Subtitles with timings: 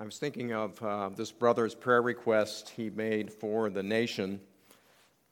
[0.00, 4.40] I was thinking of uh, this brother's prayer request he made for the nation.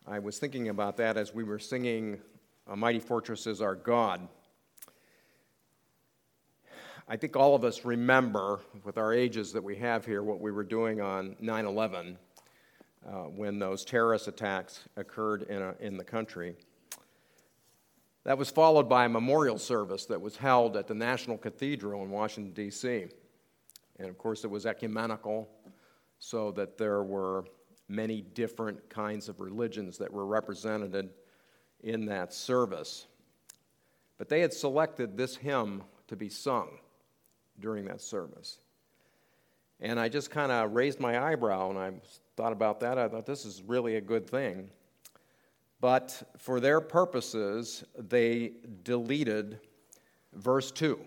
[0.06, 2.20] I was thinking about that as we were singing
[2.66, 4.28] A Mighty Fortress is Our God.
[7.08, 10.52] I think all of us remember, with our ages that we have here, what we
[10.52, 12.18] were doing on 9 11
[13.06, 16.54] uh, when those terrorist attacks occurred in, a, in the country.
[18.24, 22.10] That was followed by a memorial service that was held at the National Cathedral in
[22.10, 23.06] Washington, D.C.
[23.98, 25.48] And of course, it was ecumenical,
[26.18, 27.44] so that there were
[27.88, 31.10] many different kinds of religions that were represented
[31.82, 33.06] in that service.
[34.18, 36.78] But they had selected this hymn to be sung
[37.60, 38.58] during that service.
[39.80, 41.92] And I just kind of raised my eyebrow and I
[42.36, 42.98] thought about that.
[42.98, 44.70] I thought this is really a good thing.
[45.80, 49.60] But for their purposes, they deleted
[50.32, 50.98] verse 2.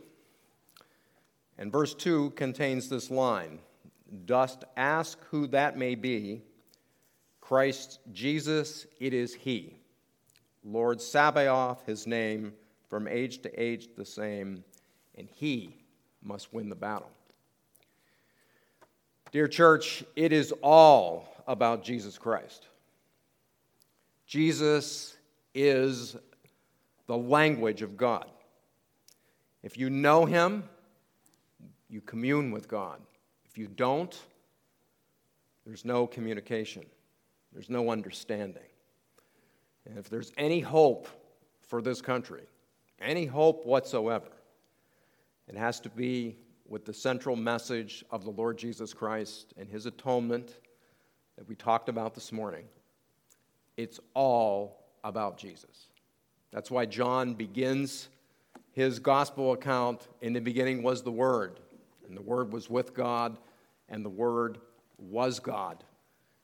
[1.58, 3.60] And verse 2 contains this line
[4.26, 6.42] Dost ask who that may be?
[7.40, 9.78] Christ Jesus, it is He.
[10.64, 12.54] Lord Sabaoth, His name,
[12.90, 14.64] from age to age the same,
[15.18, 15.78] and He
[16.24, 17.10] must win the battle.
[19.32, 22.68] Dear church, it is all about Jesus Christ.
[24.26, 25.16] Jesus
[25.54, 26.16] is
[27.08, 28.30] the language of God.
[29.64, 30.64] If you know Him,
[31.92, 33.00] you commune with God.
[33.46, 34.18] If you don't,
[35.66, 36.86] there's no communication,
[37.54, 38.64] there's no understanding.
[39.86, 41.08] And if there's any hope
[41.62, 42.44] for this country,
[43.00, 44.32] any hope whatsoever,
[45.48, 49.86] it has to be with the central message of the Lord Jesus Christ and his
[49.86, 50.60] atonement
[51.38, 52.64] that we talked about this morning.
[53.76, 55.90] It's all about Jesus.
[56.52, 58.10] That's why John begins
[58.72, 61.60] his gospel account in the beginning was the Word,
[62.12, 63.38] and the Word was with God,
[63.88, 64.58] and the Word
[64.98, 65.82] was God.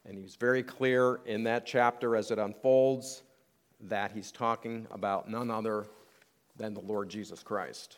[0.06, 3.24] And he's very clear in that chapter as it unfolds
[3.82, 5.86] that he's talking about none other
[6.56, 7.98] than the Lord Jesus Christ.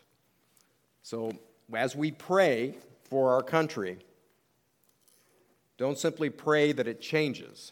[1.04, 1.32] So,
[1.72, 4.00] as we pray for our country,
[5.78, 7.72] don't simply pray that it changes,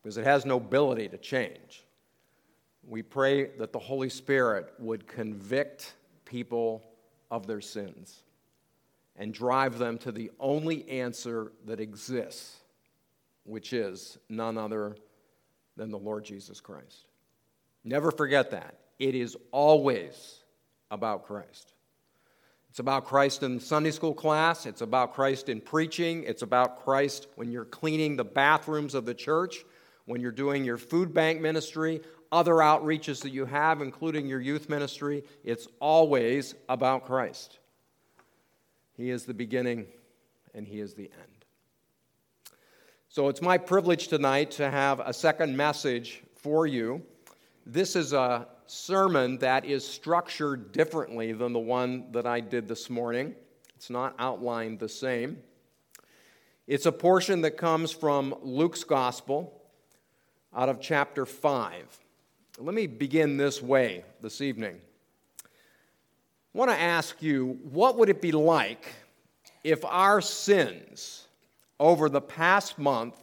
[0.00, 1.84] because it has no ability to change.
[2.86, 6.84] We pray that the Holy Spirit would convict people
[7.28, 8.22] of their sins
[9.22, 12.56] and drive them to the only answer that exists,
[13.44, 14.96] which is none other
[15.76, 17.06] than the Lord Jesus Christ.
[17.84, 18.74] Never forget that.
[18.98, 20.42] It is always
[20.90, 21.72] about Christ.
[22.70, 24.66] It's about Christ in Sunday school class.
[24.66, 26.24] It's about Christ in preaching.
[26.24, 29.64] It's about Christ when you're cleaning the bathrooms of the church,
[30.04, 32.00] when you're doing your food bank ministry,
[32.32, 35.22] other outreaches that you have, including your youth ministry.
[35.44, 37.60] It's always about Christ.
[38.96, 39.86] He is the beginning
[40.54, 41.44] and He is the end.
[43.08, 47.02] So it's my privilege tonight to have a second message for you.
[47.66, 52.88] This is a sermon that is structured differently than the one that I did this
[52.88, 53.34] morning.
[53.76, 55.38] It's not outlined the same.
[56.66, 59.60] It's a portion that comes from Luke's Gospel
[60.56, 61.98] out of chapter 5.
[62.58, 64.80] Let me begin this way this evening.
[66.54, 68.86] I want to ask you what would it be like
[69.64, 71.26] if our sins
[71.80, 73.16] over the past month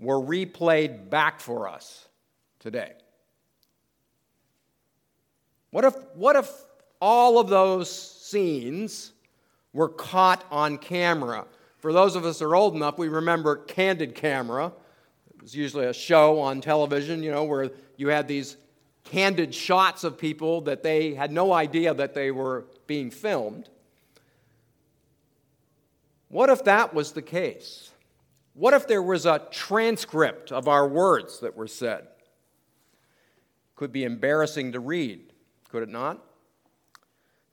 [0.00, 2.08] were replayed back for us
[2.58, 2.92] today?
[5.70, 6.50] What if, what if
[7.00, 9.12] all of those scenes
[9.74, 11.44] were caught on camera?
[11.78, 14.72] For those of us who are old enough, we remember Candid Camera.
[15.34, 18.56] It was usually a show on television, you know, where you had these
[19.08, 23.68] candid shots of people that they had no idea that they were being filmed.
[26.28, 27.90] What if that was the case?
[28.52, 32.06] What if there was a transcript of our words that were said?
[33.76, 35.32] Could be embarrassing to read,
[35.70, 36.22] could it not?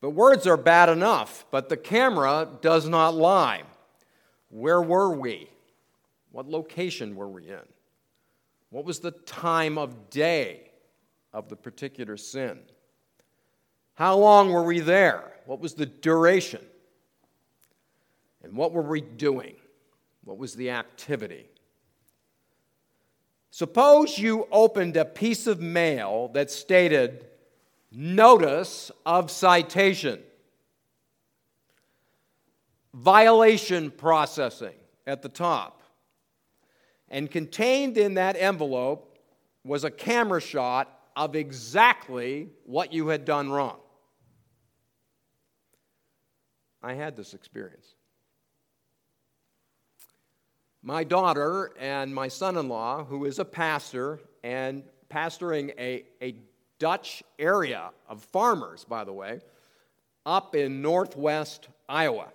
[0.02, 3.64] But words are bad enough, but the camera does not lie.
[4.50, 5.50] Where were we?
[6.32, 7.66] What location were we in?
[8.72, 10.65] What was the time of day?
[11.36, 12.58] Of the particular sin.
[13.96, 15.34] How long were we there?
[15.46, 16.62] What was the duration?
[18.42, 19.56] And what were we doing?
[20.24, 21.50] What was the activity?
[23.52, 27.26] Suppose you opened a piece of mail that stated,
[27.92, 30.22] Notice of citation,
[32.94, 35.84] violation processing at the top.
[37.10, 39.18] And contained in that envelope
[39.64, 43.80] was a camera shot of exactly what you had done wrong.
[46.84, 47.96] I had this experience.
[50.86, 56.36] my daughter and my son in law, who is a pastor and pastoring a, a
[56.78, 59.42] Dutch area of farmers, by the way,
[60.28, 62.28] up in northwest Iowa.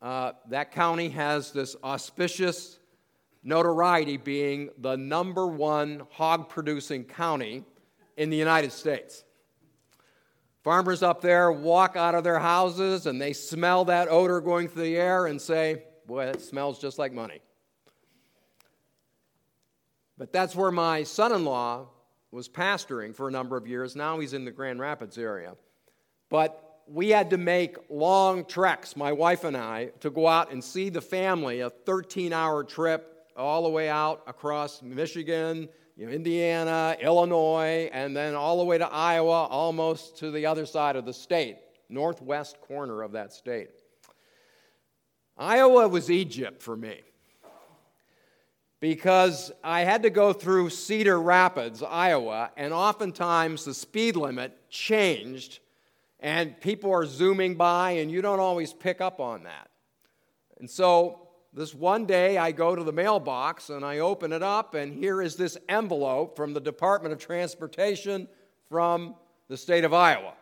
[0.00, 2.78] Uh, that county has this auspicious
[3.42, 7.64] notoriety being the number one hog producing county
[8.16, 9.24] in the United States.
[10.62, 14.84] Farmers up there walk out of their houses and they smell that odor going through
[14.84, 17.40] the air and say, Boy, that smells just like money.
[20.18, 21.88] But that's where my son in law
[22.30, 23.96] was pastoring for a number of years.
[23.96, 25.54] Now he's in the Grand Rapids area.
[26.28, 30.62] But we had to make long treks, my wife and I, to go out and
[30.62, 36.12] see the family, a 13 hour trip all the way out across Michigan, you know,
[36.12, 41.04] Indiana, Illinois, and then all the way to Iowa, almost to the other side of
[41.04, 41.58] the state,
[41.88, 43.70] northwest corner of that state.
[45.36, 47.00] Iowa was Egypt for me
[48.80, 55.60] because I had to go through Cedar Rapids, Iowa, and oftentimes the speed limit changed,
[56.20, 59.70] and people are zooming by, and you don't always pick up on that.
[60.58, 64.74] And so this one day I go to the mailbox and I open it up,
[64.74, 68.26] and here is this envelope from the Department of Transportation
[68.70, 69.14] from
[69.48, 70.32] the state of Iowa.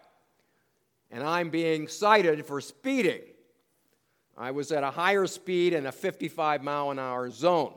[1.10, 3.22] And I'm being cited for speeding.
[4.38, 7.74] I was at a higher speed in a 55 mile an hour zone.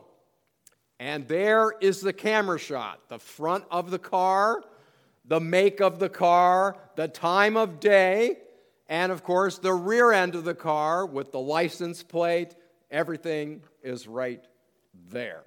[0.99, 4.63] And there is the camera shot the front of the car,
[5.25, 8.37] the make of the car, the time of day,
[8.87, 12.55] and of course the rear end of the car with the license plate
[12.93, 14.45] Everything is right
[15.09, 15.41] there.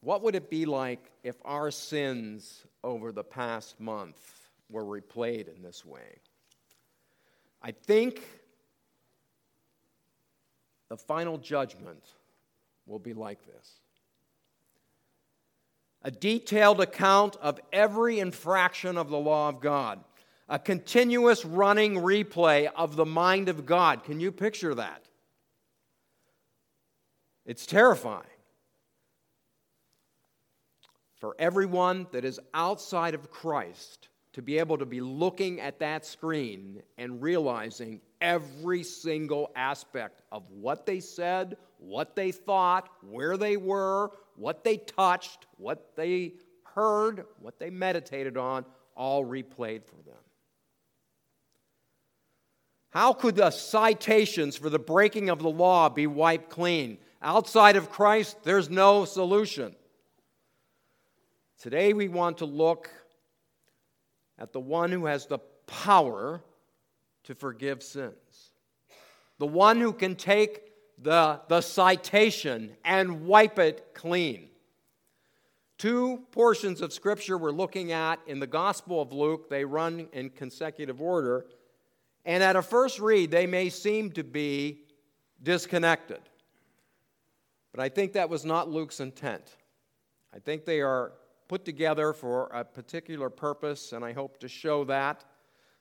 [0.00, 4.16] What would it be like if our sins over the past month
[4.70, 6.20] were replayed in this way?
[7.60, 8.22] I think
[10.88, 12.04] the final judgment
[12.86, 13.80] will be like this
[16.02, 20.04] a detailed account of every infraction of the law of God
[20.48, 24.04] a continuous running replay of the mind of God.
[24.04, 25.04] Can you picture that?
[27.46, 28.22] It's terrifying.
[31.20, 36.04] For everyone that is outside of Christ to be able to be looking at that
[36.04, 43.56] screen and realizing every single aspect of what they said, what they thought, where they
[43.56, 48.64] were, what they touched, what they heard, what they meditated on,
[48.96, 50.18] all replayed for them.
[52.94, 56.98] How could the citations for the breaking of the law be wiped clean?
[57.20, 59.74] Outside of Christ, there's no solution.
[61.60, 62.88] Today, we want to look
[64.38, 66.40] at the one who has the power
[67.24, 68.52] to forgive sins,
[69.38, 70.62] the one who can take
[71.02, 74.50] the, the citation and wipe it clean.
[75.78, 80.30] Two portions of Scripture we're looking at in the Gospel of Luke, they run in
[80.30, 81.46] consecutive order.
[82.24, 84.80] And at a first read, they may seem to be
[85.42, 86.20] disconnected.
[87.72, 89.56] But I think that was not Luke's intent.
[90.34, 91.12] I think they are
[91.48, 95.24] put together for a particular purpose, and I hope to show that.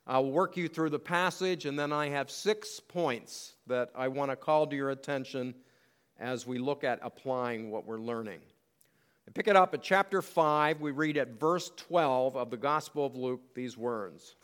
[0.05, 4.31] I'll work you through the passage, and then I have six points that I want
[4.31, 5.55] to call to your attention
[6.19, 8.39] as we look at applying what we're learning.
[9.27, 10.81] I pick it up at chapter 5.
[10.81, 14.35] We read at verse 12 of the Gospel of Luke these words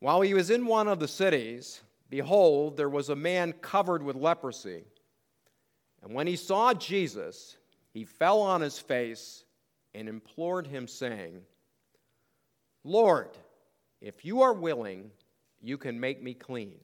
[0.00, 4.16] while he was in one of the cities, behold, there was a man covered with
[4.16, 4.84] leprosy.
[6.02, 7.56] And when he saw Jesus,
[7.92, 9.44] he fell on his face
[9.94, 11.42] and implored him, saying,
[12.84, 13.30] Lord,
[14.00, 15.10] if you are willing,
[15.60, 16.78] you can make me clean.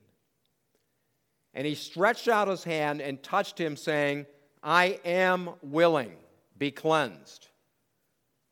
[1.55, 4.27] And he stretched out his hand and touched him, saying,
[4.61, 6.17] I am willing,
[6.59, 7.47] be cleansed.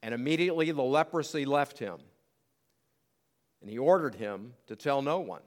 [0.05, 1.99] And immediately the leprosy left him
[3.63, 5.43] and he ordered him to tell no one.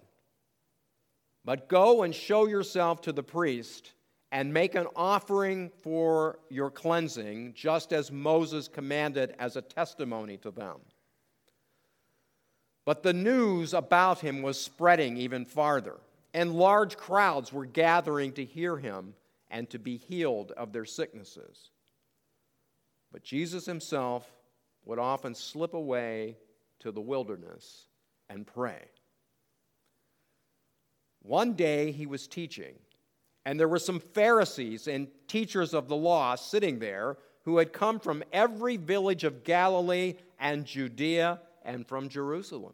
[1.43, 3.91] But go and show yourself to the priest
[4.31, 10.51] and make an offering for your cleansing, just as Moses commanded as a testimony to
[10.51, 10.77] them.
[12.85, 15.97] But the news about him was spreading even farther,
[16.33, 19.13] and large crowds were gathering to hear him
[19.49, 21.69] and to be healed of their sicknesses.
[23.11, 24.29] But Jesus himself
[24.85, 26.37] would often slip away
[26.79, 27.87] to the wilderness
[28.29, 28.83] and pray.
[31.21, 32.75] One day he was teaching,
[33.45, 37.99] and there were some Pharisees and teachers of the law sitting there who had come
[37.99, 42.73] from every village of Galilee and Judea and from Jerusalem.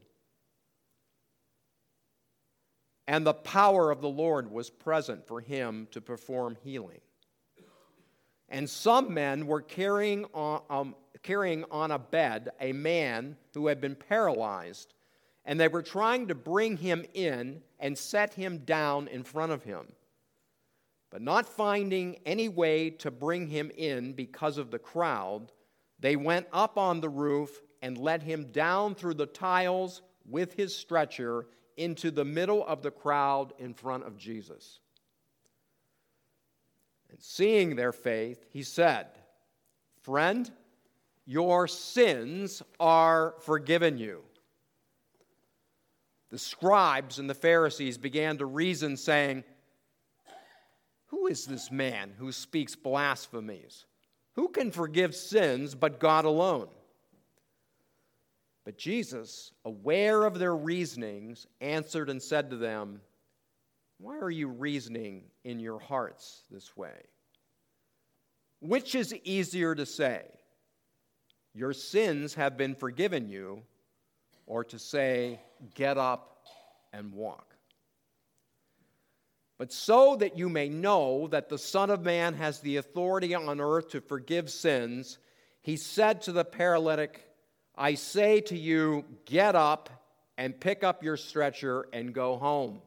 [3.11, 7.01] and the power of the Lord was present for him to perform healing.
[8.47, 13.81] And some men were carrying on, um, carrying on a bed a man who had
[13.81, 14.93] been paralyzed,
[15.45, 19.63] and they were trying to bring him in and set him down in front of
[19.63, 19.87] him.
[21.09, 25.51] But not finding any way to bring him in because of the crowd,
[25.99, 30.75] they went up on the roof and let him down through the tiles with his
[30.75, 34.79] stretcher into the middle of the crowd in front of Jesus.
[37.09, 39.07] And seeing their faith, he said,
[40.01, 40.49] Friend,
[41.25, 44.23] your sins are forgiven you.
[46.31, 49.43] The scribes and the Pharisees began to reason, saying,
[51.07, 53.85] Who is this man who speaks blasphemies?
[54.35, 56.69] Who can forgive sins but God alone?
[58.63, 63.01] But Jesus, aware of their reasonings, answered and said to them,
[63.97, 66.95] Why are you reasoning in your hearts this way?
[68.61, 70.23] Which is easier to say,
[71.53, 73.63] Your sins have been forgiven you,
[74.45, 75.41] or to say,
[75.75, 76.45] Get up
[76.93, 77.55] and walk?
[79.57, 83.61] But so that you may know that the Son of Man has the authority on
[83.61, 85.19] earth to forgive sins,
[85.61, 87.27] he said to the paralytic,
[87.75, 89.89] I say to you, get up
[90.35, 92.81] and pick up your stretcher and go home.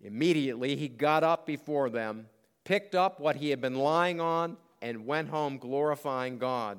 [0.00, 2.26] Immediately he got up before them,
[2.64, 6.78] picked up what he had been lying on, and went home glorifying God.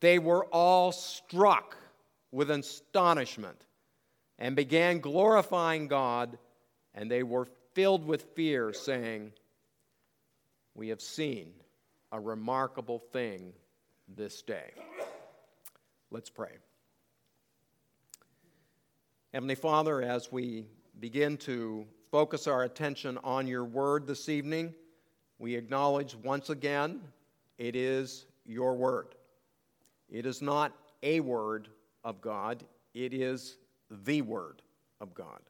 [0.00, 1.76] They were all struck
[2.32, 3.66] with astonishment
[4.38, 6.38] and began glorifying God,
[6.94, 9.32] and they were filled with fear, saying,
[10.74, 11.52] We have seen
[12.12, 13.52] a remarkable thing
[14.08, 14.72] this day.
[16.10, 16.52] Let's pray.
[19.32, 20.66] Heavenly Father, as we
[21.00, 24.74] begin to focus our attention on your word this evening,
[25.38, 27.00] we acknowledge once again
[27.58, 29.14] it is your word.
[30.08, 31.68] It is not a word
[32.06, 33.58] of God, it is
[33.90, 34.62] the word
[35.00, 35.40] of God.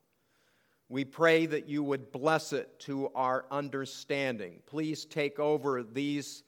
[0.89, 4.63] We pray that you would bless it to our understanding.
[4.67, 6.45] Please take over these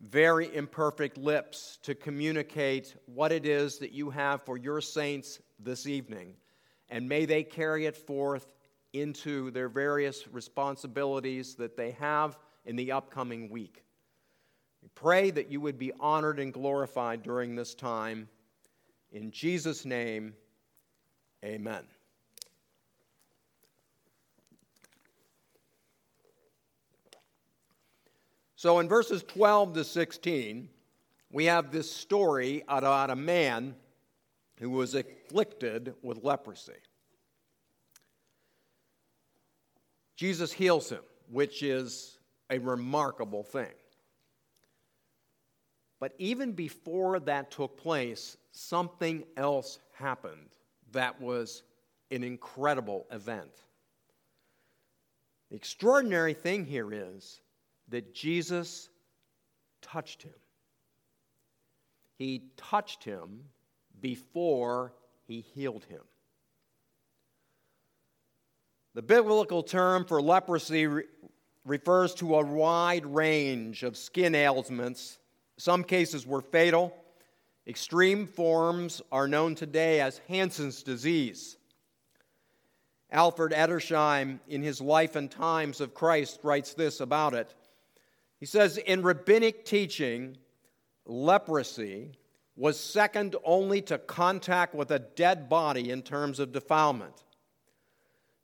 [0.00, 5.86] very imperfect lips to communicate what it is that you have for your saints this
[5.86, 6.34] evening.
[6.88, 8.54] And may they carry it forth
[8.92, 13.82] into their various responsibilities that they have in the upcoming week.
[14.82, 18.28] We pray that you would be honored and glorified during this time.
[19.12, 20.34] In Jesus' name,
[21.44, 21.84] amen.
[28.56, 30.68] So in verses 12 to 16,
[31.30, 33.74] we have this story about a man
[34.58, 36.72] who was afflicted with leprosy.
[40.16, 43.72] Jesus heals him, which is a remarkable thing.
[45.98, 50.50] But even before that took place, something else happened
[50.92, 51.62] that was
[52.10, 53.50] an incredible event.
[55.50, 57.40] The extraordinary thing here is
[57.88, 58.88] that Jesus
[59.80, 60.32] touched him.
[62.18, 63.44] He touched him
[64.00, 64.92] before
[65.26, 66.02] he healed him.
[68.94, 71.04] The biblical term for leprosy re-
[71.64, 75.18] refers to a wide range of skin ailments.
[75.56, 76.94] Some cases were fatal.
[77.66, 81.56] Extreme forms are known today as Hansen's disease.
[83.10, 87.54] Alfred Edersheim, in his Life and Times of Christ, writes this about it
[88.42, 90.36] he says, in rabbinic teaching,
[91.06, 92.10] leprosy
[92.56, 97.22] was second only to contact with a dead body in terms of defilement.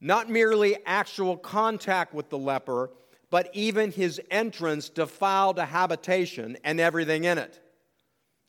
[0.00, 2.92] Not merely actual contact with the leper,
[3.28, 7.60] but even his entrance defiled a habitation and everything in it.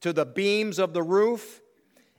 [0.01, 1.61] To the beams of the roof,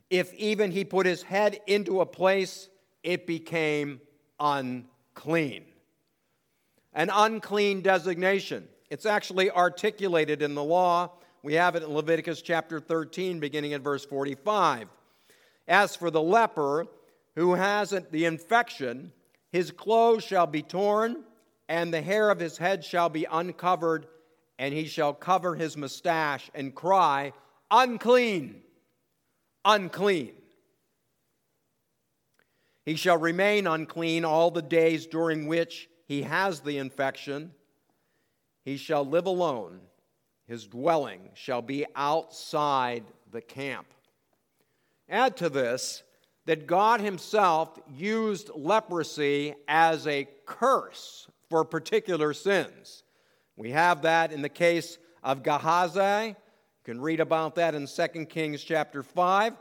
[0.09, 2.69] if even he put his head into a place,
[3.03, 4.01] it became
[4.39, 5.65] unclean.
[6.93, 8.67] An unclean designation.
[8.89, 11.11] It's actually articulated in the law.
[11.43, 14.89] We have it in Leviticus chapter 13, beginning at verse 45.
[15.67, 16.87] As for the leper
[17.35, 19.13] who has the infection,
[19.51, 21.23] his clothes shall be torn,
[21.69, 24.07] and the hair of his head shall be uncovered,
[24.59, 27.31] and he shall cover his mustache and cry,
[27.71, 28.61] Unclean!
[29.65, 30.33] Unclean!
[32.85, 37.53] He shall remain unclean all the days during which he has the infection
[38.63, 39.79] he shall live alone,
[40.47, 43.87] his dwelling shall be outside the camp.
[45.09, 46.03] Add to this
[46.45, 53.03] that God Himself used leprosy as a curse for particular sins.
[53.55, 56.35] We have that in the case of Gehazi.
[56.83, 59.53] You can read about that in 2 Kings chapter 5.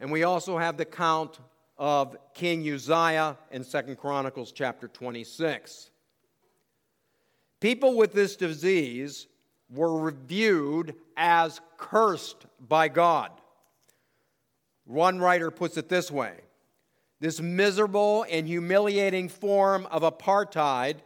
[0.00, 1.38] And we also have the count
[1.76, 5.90] of King Uzziah in 2 Chronicles chapter 26.
[7.60, 9.26] People with this disease
[9.70, 13.30] were reviewed as cursed by God.
[14.86, 16.40] One writer puts it this way
[17.20, 20.96] This miserable and humiliating form of apartheid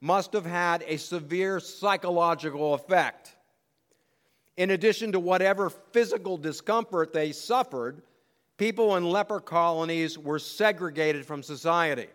[0.00, 3.34] must have had a severe psychological effect.
[4.58, 8.02] In addition to whatever physical discomfort they suffered,
[8.56, 12.08] people in leper colonies were segregated from society.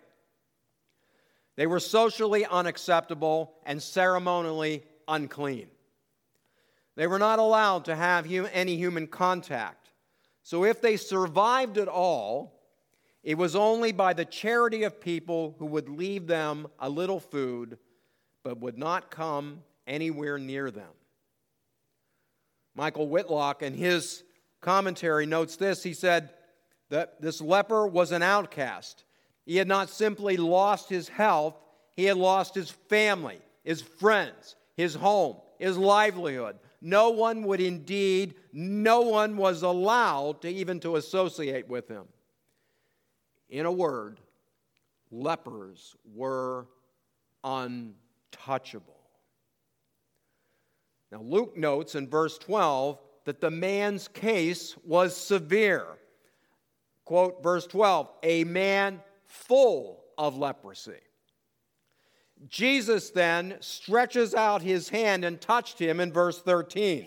[1.55, 5.67] They were socially unacceptable and ceremonially unclean.
[6.97, 9.91] They were not allowed to have any human contact.
[10.43, 12.59] So if they survived at all,
[13.23, 17.77] it was only by the charity of people who would leave them a little food,
[18.43, 20.91] but would not come anywhere near them.
[22.75, 24.23] Michael Wilcock, in his
[24.61, 25.83] commentary, notes this.
[25.83, 26.31] He said
[26.89, 29.03] that this leper was an outcast.
[29.45, 31.55] He had not simply lost his health,
[31.95, 36.57] he had lost his family, his friends, his home, his livelihood.
[36.81, 42.05] No one would indeed, no one was allowed to even to associate with him.
[43.49, 44.19] In a word,
[45.11, 46.67] lepers were
[47.43, 49.02] untouchable.
[51.13, 55.85] Now, Luke notes in verse 12 that the man's case was severe.
[57.05, 60.97] Quote, verse 12, a man full of leprosy.
[62.49, 67.05] Jesus then stretches out his hand and touched him in verse 13.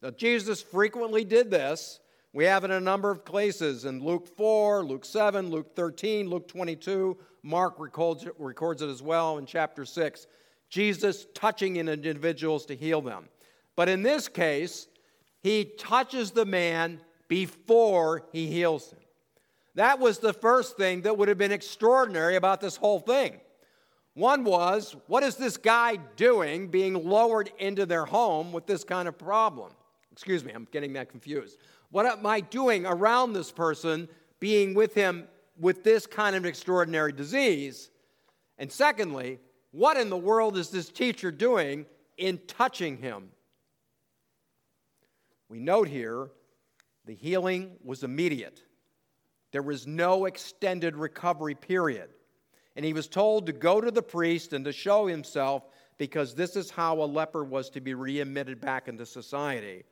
[0.00, 1.98] Now, Jesus frequently did this.
[2.32, 6.30] We have it in a number of places in Luke 4, Luke 7, Luke 13,
[6.30, 7.16] Luke 22.
[7.42, 10.28] Mark records it, records it as well in chapter 6.
[10.68, 13.28] Jesus touching in individuals to heal them.
[13.76, 14.88] But in this case,
[15.42, 18.98] he touches the man before he heals him.
[19.74, 23.40] That was the first thing that would have been extraordinary about this whole thing.
[24.14, 29.08] One was, what is this guy doing being lowered into their home with this kind
[29.08, 29.72] of problem?
[30.12, 31.58] Excuse me, I'm getting that confused.
[31.90, 35.26] What am I doing around this person being with him
[35.58, 37.90] with this kind of extraordinary disease?
[38.58, 39.40] And secondly,
[39.74, 41.84] what in the world is this teacher doing
[42.16, 43.30] in touching him?
[45.48, 46.30] We note here
[47.06, 48.62] the healing was immediate.
[49.50, 52.10] There was no extended recovery period.
[52.76, 55.64] And he was told to go to the priest and to show himself
[55.98, 59.82] because this is how a leper was to be readmitted back into society.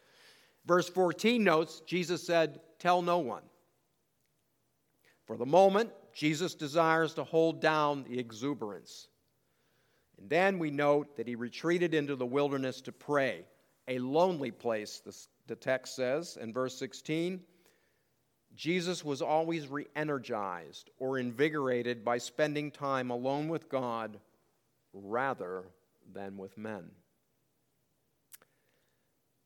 [0.65, 3.43] Verse 14 notes Jesus said, Tell no one.
[5.27, 9.09] For the moment, Jesus desires to hold down the exuberance.
[10.23, 13.45] And then we note that he retreated into the wilderness to pray,
[13.89, 15.17] a lonely place, the,
[15.49, 17.41] the text says in verse 16.
[18.55, 24.21] Jesus was always re energized or invigorated by spending time alone with God
[24.93, 25.65] rather
[26.15, 26.89] than with men.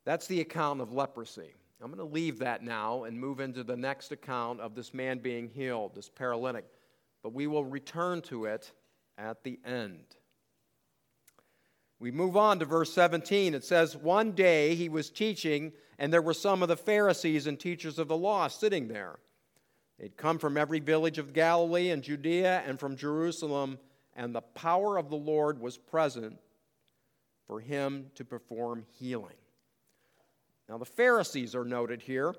[0.05, 1.55] That's the account of leprosy.
[1.81, 5.21] I'm going to leave that now and move into the next account of this man
[5.21, 6.67] being healed, this paralytic.
[7.23, 8.71] But we will return to it
[9.17, 10.16] at the end.
[11.99, 13.55] We move on to verse 17.
[13.55, 17.59] It says, One day he was teaching, and there were some of the Pharisees and
[17.59, 19.19] teachers of the law sitting there.
[19.99, 23.79] They'd come from every village of Galilee and Judea and from Jerusalem,
[24.15, 26.39] and the power of the Lord was present
[27.47, 29.37] for him to perform healing.
[30.69, 32.35] Now, the Pharisees are noted here.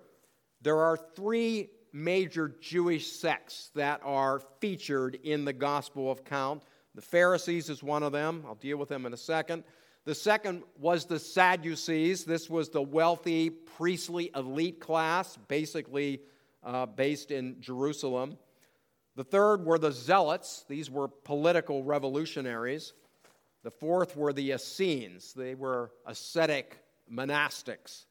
[0.61, 6.63] There are three major Jewish sects that are featured in the Gospel of Count.
[6.97, 8.43] The Pharisees is one of them.
[8.47, 9.63] I'll deal with them in a second.
[10.05, 12.25] The second was the Sadducees.
[12.25, 16.21] This was the wealthy, priestly elite class, basically
[16.63, 18.39] uh, based in Jerusalem.
[19.15, 20.65] The third were the Zealots.
[20.67, 22.93] These were political revolutionaries.
[23.61, 25.33] The fourth were the Essenes.
[25.33, 28.05] They were ascetic monastics.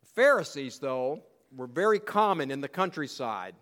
[0.00, 1.20] The Pharisees, though,
[1.54, 3.54] were very common in the countryside.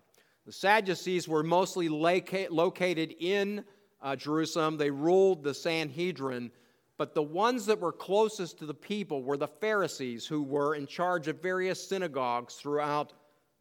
[0.44, 3.64] The Sadducees were mostly located in
[4.02, 6.50] uh, Jerusalem, they ruled the Sanhedrin.
[6.98, 10.86] But the ones that were closest to the people were the Pharisees, who were in
[10.86, 13.12] charge of various synagogues throughout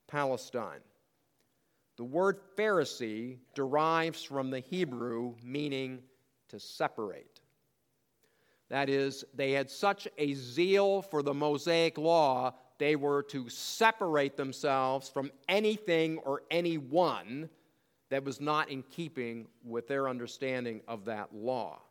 [0.07, 0.79] Palestine.
[1.97, 5.99] The word Pharisee derives from the Hebrew meaning
[6.49, 7.41] to separate.
[8.69, 14.35] That is, they had such a zeal for the Mosaic law they were to separate
[14.35, 17.49] themselves from anything or anyone
[18.15, 21.81] that was not in keeping with their understanding of that law.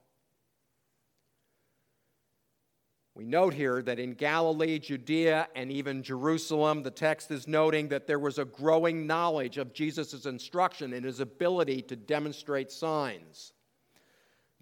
[3.15, 8.07] We note here that in Galilee, Judea, and even Jerusalem, the text is noting that
[8.07, 13.53] there was a growing knowledge of Jesus' instruction and his ability to demonstrate signs.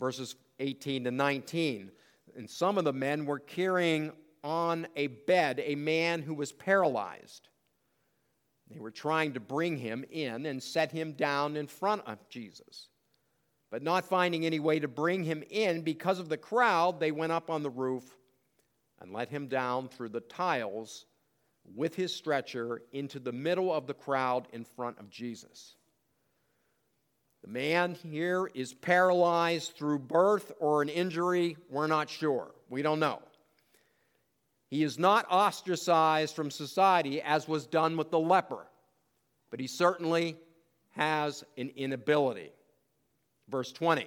[0.00, 1.92] Verses 18 to 19.
[2.36, 4.10] And some of the men were carrying
[4.42, 7.50] on a bed a man who was paralyzed.
[8.72, 12.88] They were trying to bring him in and set him down in front of Jesus.
[13.70, 17.32] But not finding any way to bring him in because of the crowd, they went
[17.32, 18.16] up on the roof
[19.00, 21.06] and let him down through the tiles
[21.74, 25.76] with his stretcher into the middle of the crowd in front of Jesus.
[27.42, 31.56] The man here is paralyzed through birth or an injury.
[31.68, 32.52] We're not sure.
[32.68, 33.20] We don't know.
[34.72, 38.66] He is not ostracized from society as was done with the leper,
[39.50, 40.38] but he certainly
[40.92, 42.52] has an inability.
[43.50, 44.06] Verse 20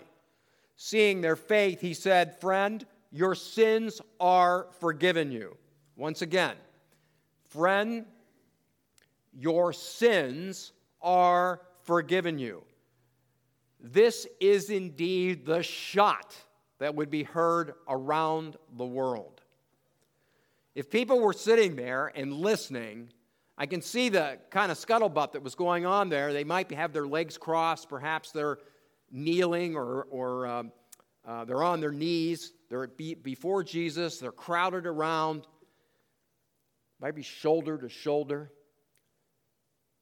[0.76, 5.56] Seeing their faith, he said, Friend, your sins are forgiven you.
[5.96, 6.56] Once again,
[7.48, 8.08] friend,
[9.34, 12.64] your sins are forgiven you.
[13.80, 16.36] This is indeed the shot
[16.80, 19.42] that would be heard around the world.
[20.76, 23.10] If people were sitting there and listening,
[23.58, 26.34] I can see the kind of scuttlebutt that was going on there.
[26.34, 28.58] They might have their legs crossed, perhaps they're
[29.10, 30.72] kneeling or, or um,
[31.26, 32.52] uh, they're on their knees.
[32.70, 35.48] They're before Jesus, they're crowded around,
[37.00, 38.52] maybe shoulder to shoulder.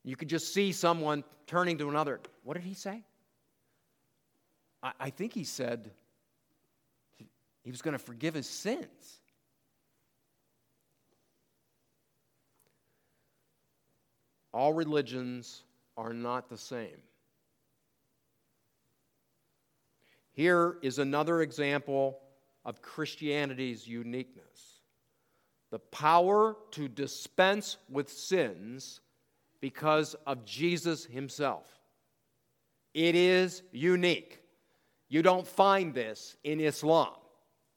[0.03, 2.19] You could just see someone turning to another.
[2.43, 3.03] What did he say?
[4.81, 5.91] I, I think he said
[7.63, 9.21] he was going to forgive his sins.
[14.53, 15.63] All religions
[15.97, 17.01] are not the same.
[20.31, 22.19] Here is another example
[22.65, 24.79] of Christianity's uniqueness
[25.69, 29.01] the power to dispense with sins
[29.59, 31.65] because of Jesus himself.
[32.93, 34.39] It is unique.
[35.09, 37.15] You don't find this in Islam.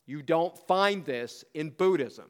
[0.05, 2.27] You don't find this in Buddhism.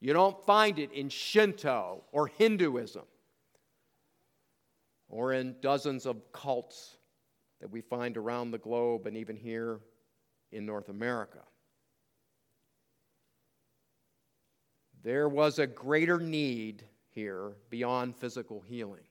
[0.00, 3.02] You don't find it in Shinto or Hinduism
[5.08, 6.98] or in dozens of cults
[7.60, 9.80] that we find around the globe and even here
[10.52, 11.40] in North America.
[15.02, 19.04] There was a greater need here beyond physical healing.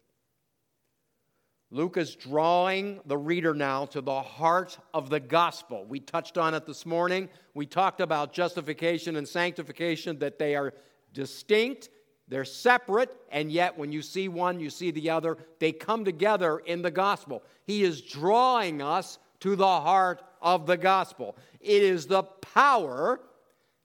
[1.70, 5.86] Luke is drawing the reader now to the heart of the gospel.
[5.86, 7.28] We touched on it this morning.
[7.54, 10.74] We talked about justification and sanctification, that they are
[11.12, 11.90] distinct,
[12.28, 15.38] they're separate, and yet when you see one, you see the other.
[15.60, 17.44] They come together in the gospel.
[17.66, 21.38] He is drawing us to the heart of the gospel.
[21.62, 23.22] It is the power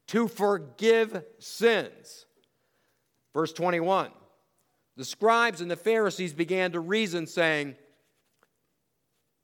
[0.09, 2.27] to forgive sins.
[3.33, 4.11] Verse 21
[4.97, 7.77] The scribes and the Pharisees began to reason, saying,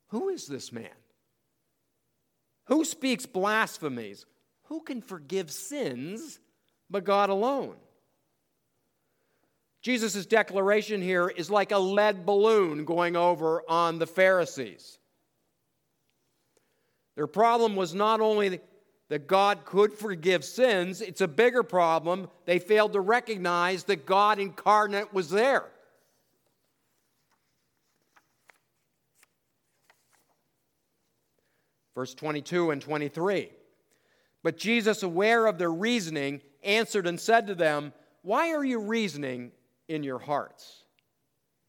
[0.08, 0.90] Who is this man?
[2.64, 4.26] Who speaks blasphemies?
[4.64, 6.40] Who can forgive sins
[6.90, 7.76] but God alone?
[9.88, 14.98] Jesus' declaration here is like a lead balloon going over on the Pharisees.
[17.16, 18.60] Their problem was not only
[19.08, 22.28] that God could forgive sins, it's a bigger problem.
[22.44, 25.64] They failed to recognize that God incarnate was there.
[31.94, 33.48] Verse 22 and 23.
[34.42, 39.52] But Jesus, aware of their reasoning, answered and said to them, Why are you reasoning
[39.88, 40.84] in your hearts?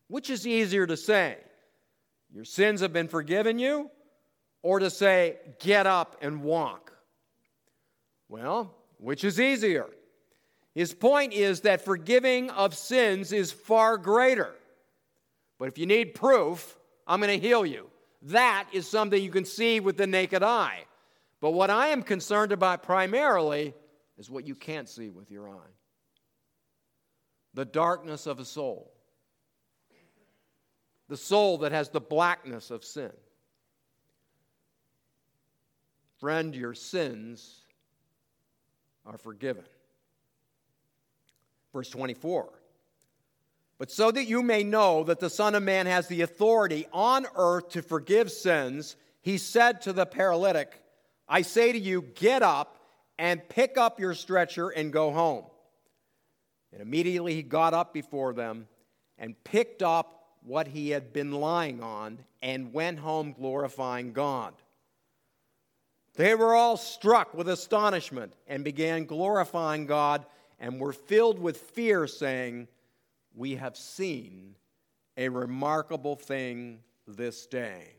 [0.08, 1.38] Which is easier to say?
[2.32, 3.90] Your sins have been forgiven you,
[4.62, 6.94] or to say, Get up and walk?
[8.28, 9.88] Well, which is easier?
[10.76, 14.54] His point is that forgiving of sins is far greater.
[15.58, 16.78] But if you need proof,
[17.08, 17.90] I'm going to heal you.
[18.24, 20.84] That is something you can see with the naked eye.
[21.42, 23.74] But what I am concerned about primarily
[24.18, 25.79] is what you can't see with your eye
[27.54, 28.92] the darkness of a soul,
[31.08, 33.12] the soul that has the blackness of sin.
[36.20, 37.62] Friend, your sins
[39.06, 39.64] are forgiven.
[41.74, 42.50] Verse 24.
[43.78, 47.26] But so that you may know that the Son of Man has the authority on
[47.36, 50.82] earth to forgive sins, he said to the paralytic,
[51.28, 52.78] I say to you, get up
[53.18, 55.46] and pick up your stretcher and go home.
[56.72, 58.68] And immediately he got up before them
[59.18, 64.54] and picked up what he had been lying on and went home glorifying God.
[66.16, 70.26] They were all struck with astonishment and began glorifying God
[70.60, 72.68] and were filled with fear, saying,
[73.34, 74.56] We have seen
[75.18, 77.94] a remarkable thing this day.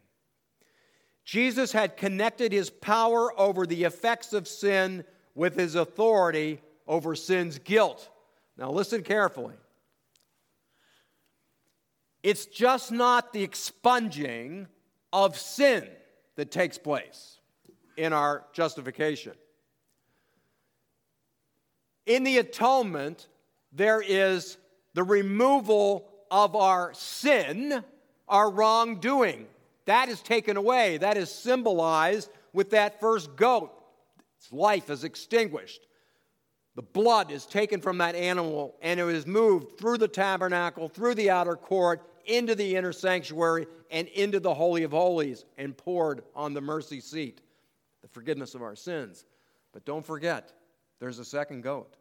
[1.25, 5.05] Jesus had connected his power over the effects of sin
[5.35, 8.11] with his authority over sin's guilt.
[8.61, 9.55] Now, listen carefully.
[12.23, 14.67] It's just not the expunging
[15.15, 15.89] of sin
[16.37, 17.39] that takes place
[17.97, 19.33] in our justification.
[22.05, 23.29] In the atonement,
[23.73, 24.59] there is
[24.93, 27.83] the removal of our sin,
[28.29, 29.47] our wrongdoing.
[29.87, 30.99] That is taken away.
[30.99, 33.73] That is symbolized with that first goat.
[34.39, 35.87] Its life is extinguished.
[36.77, 41.15] The blood is taken from that animal and it is moved through the tabernacle, through
[41.15, 46.23] the outer court, into the inner sanctuary, and into the Holy of Holies and poured
[46.35, 47.41] on the mercy seat,
[48.03, 49.25] the forgiveness of our sins.
[49.73, 50.53] But don't forget,
[51.01, 51.97] there's a second goat.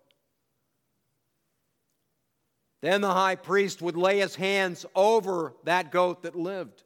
[2.82, 6.84] Then the high priest would lay his hands over that goat that lived.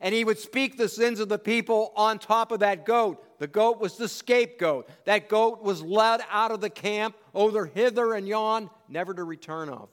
[0.00, 3.24] And he would speak the sins of the people on top of that goat.
[3.38, 4.88] The goat was the scapegoat.
[5.04, 9.68] That goat was led out of the camp over hither and yon, never to return
[9.68, 9.88] of.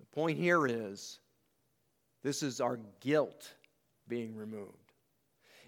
[0.00, 1.18] The point here is
[2.22, 3.52] this is our guilt
[4.08, 4.72] being removed.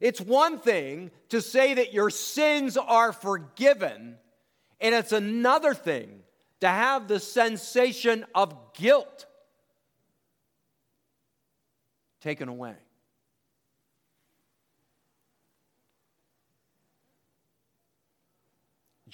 [0.00, 4.16] It's one thing to say that your sins are forgiven,
[4.80, 6.20] and it's another thing
[6.60, 9.26] to have the sensation of guilt
[12.20, 12.74] taken away.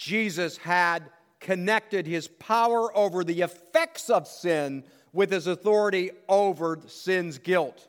[0.03, 7.38] Jesus had connected his power over the effects of sin with his authority over sin's
[7.38, 7.87] guilt.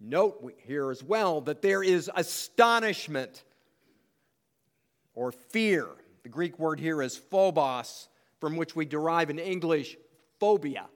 [0.00, 3.44] Note here as well that there is astonishment
[5.14, 5.88] or fear.
[6.22, 8.08] The Greek word here is phobos,
[8.40, 9.98] from which we derive in English
[10.40, 10.86] phobia.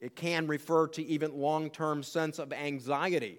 [0.00, 3.38] It can refer to even long-term sense of anxiety.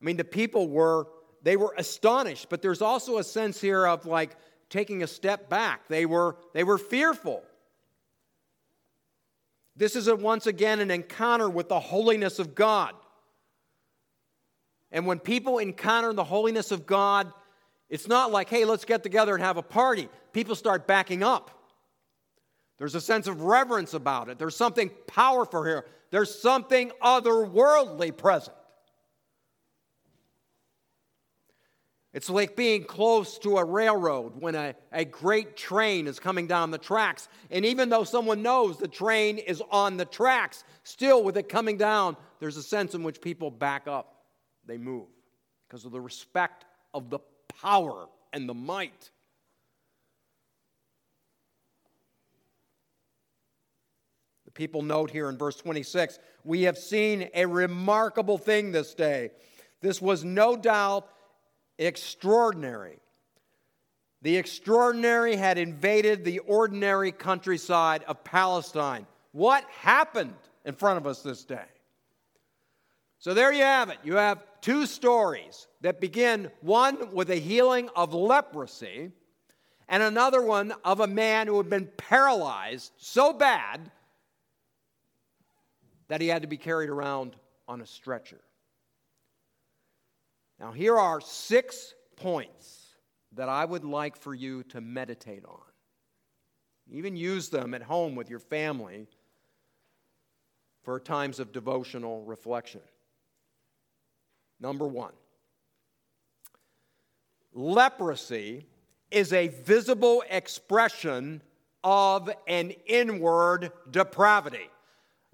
[0.00, 1.08] I mean, the people were
[1.42, 4.36] they were astonished, but there's also a sense here of like
[4.68, 5.88] taking a step back.
[5.88, 7.42] They were they were fearful.
[9.76, 12.94] This is a, once again an encounter with the holiness of God.
[14.90, 17.32] And when people encounter the holiness of God,
[17.88, 20.08] it's not like, hey, let's get together and have a party.
[20.32, 21.50] People start backing up.
[22.78, 24.38] There's a sense of reverence about it.
[24.38, 25.86] There's something powerful here.
[26.10, 28.56] There's something otherworldly present.
[32.12, 36.70] It's like being close to a railroad when a, a great train is coming down
[36.70, 37.28] the tracks.
[37.50, 41.76] And even though someone knows the train is on the tracks, still with it coming
[41.76, 44.24] down, there's a sense in which people back up
[44.64, 45.08] they move
[45.68, 47.18] because of the respect of the
[47.60, 49.10] power and the might.
[54.56, 59.30] People note here in verse 26 we have seen a remarkable thing this day.
[59.80, 61.08] This was no doubt
[61.78, 62.98] extraordinary.
[64.22, 69.06] The extraordinary had invaded the ordinary countryside of Palestine.
[69.32, 71.66] What happened in front of us this day?
[73.18, 73.98] So there you have it.
[74.04, 79.10] You have two stories that begin one with a healing of leprosy,
[79.88, 83.90] and another one of a man who had been paralyzed so bad
[86.08, 87.36] that he had to be carried around
[87.68, 88.40] on a stretcher.
[90.58, 92.96] Now, here are six points
[93.32, 95.60] that I would like for you to meditate on.
[96.90, 99.06] Even use them at home with your family
[100.82, 102.80] for times of devotional reflection.
[104.60, 105.12] Number one
[107.52, 108.66] leprosy
[109.10, 111.42] is a visible expression
[111.82, 114.68] of an inward depravity.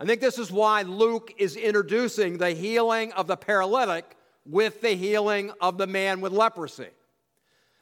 [0.03, 4.97] I think this is why Luke is introducing the healing of the paralytic with the
[4.97, 6.89] healing of the man with leprosy.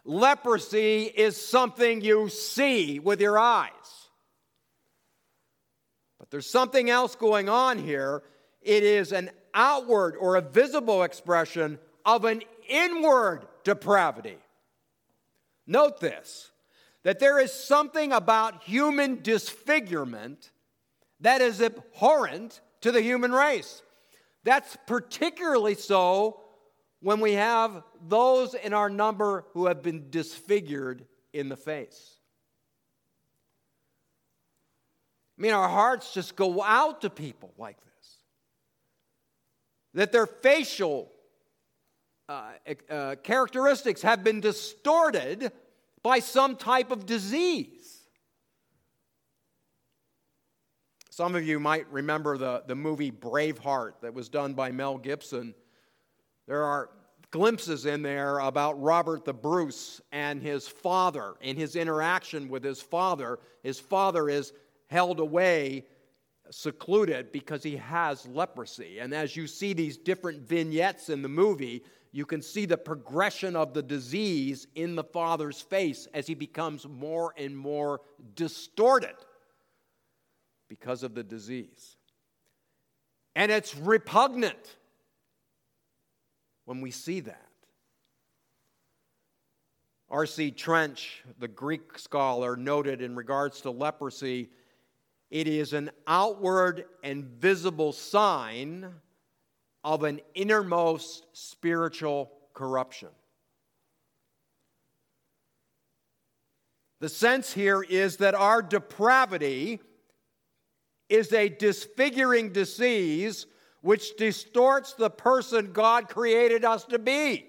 [0.04, 3.70] Leprosy is something you see with your eyes.
[6.18, 8.22] But there's something else going on here.
[8.60, 14.36] It is an outward or a visible expression of an inward depravity.
[15.66, 16.50] Note this
[17.02, 20.50] that there is something about human disfigurement
[21.20, 23.82] that is abhorrent to the human race.
[24.44, 26.40] That's particularly so
[27.00, 32.16] when we have those in our number who have been disfigured in the face.
[35.38, 38.16] I mean, our hearts just go out to people like this.
[39.94, 41.10] That their facial
[42.28, 42.42] uh,
[42.90, 45.50] uh, characteristics have been distorted
[46.02, 47.79] by some type of disease.
[51.12, 55.56] Some of you might remember the, the movie Braveheart that was done by Mel Gibson.
[56.46, 56.90] There are
[57.32, 62.80] glimpses in there about Robert the Bruce and his father and his interaction with his
[62.80, 63.40] father.
[63.64, 64.52] His father is
[64.86, 65.84] held away,
[66.50, 69.00] secluded, because he has leprosy.
[69.00, 73.56] And as you see these different vignettes in the movie, you can see the progression
[73.56, 78.00] of the disease in the father's face as he becomes more and more
[78.36, 79.16] distorted
[80.70, 81.96] because of the disease.
[83.34, 84.76] And it's repugnant
[86.64, 87.48] when we see that.
[90.08, 90.52] R.C.
[90.52, 94.48] Trench, the Greek scholar, noted in regards to leprosy
[95.30, 98.92] it is an outward and visible sign
[99.84, 103.10] of an innermost spiritual corruption.
[107.00, 109.80] The sense here is that our depravity
[111.10, 113.46] is a disfiguring disease
[113.82, 117.46] which distorts the person God created us to be.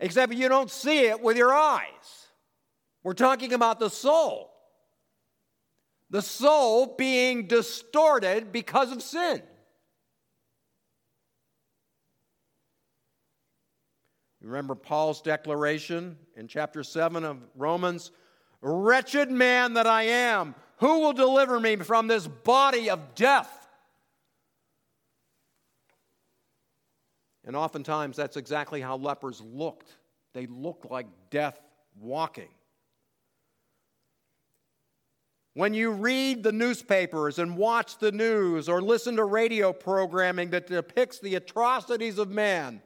[0.00, 2.26] Except you don't see it with your eyes.
[3.02, 4.50] We're talking about the soul.
[6.10, 9.42] The soul being distorted because of sin.
[14.40, 18.12] Remember Paul's declaration in chapter 7 of Romans
[18.60, 23.54] Wretched man that I am, who will deliver me from this body of death?
[27.44, 29.90] And oftentimes, that's exactly how lepers looked.
[30.34, 31.58] They looked like death
[31.98, 32.48] walking.
[35.54, 40.68] When you read the newspapers and watch the news or listen to radio programming that
[40.68, 42.80] depicts the atrocities of man,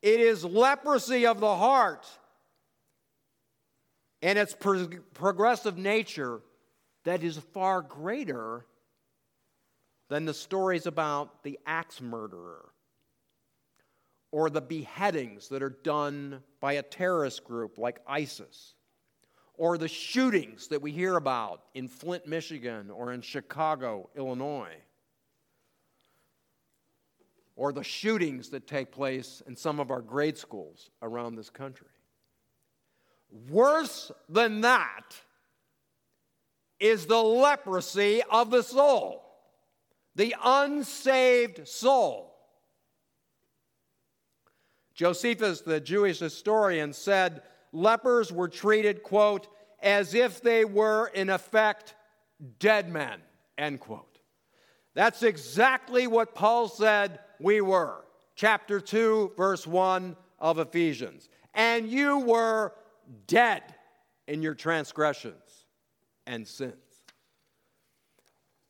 [0.00, 2.06] it is leprosy of the heart
[4.22, 6.40] and its pro- progressive nature
[7.08, 8.66] that is far greater
[10.10, 12.68] than the stories about the axe murderer
[14.30, 18.74] or the beheadings that are done by a terrorist group like ISIS,
[19.54, 24.76] or the shootings that we hear about in Flint, Michigan, or in Chicago, Illinois,
[27.56, 31.88] or the shootings that take place in some of our grade schools around this country.
[33.48, 35.16] Worse than that
[36.80, 39.24] is the leprosy of the soul,
[40.14, 42.34] the unsaved soul.
[44.94, 49.48] Josephus, the Jewish historian, said lepers were treated, quote,
[49.80, 51.94] as if they were, in effect,
[52.58, 53.20] dead men,
[53.56, 54.18] end quote.
[54.94, 58.04] That's exactly what Paul said we were.
[58.34, 61.28] Chapter 2, verse 1 of Ephesians.
[61.54, 62.72] And you were
[63.26, 63.62] dead
[64.26, 65.47] in your transgressions
[66.28, 66.74] and sins.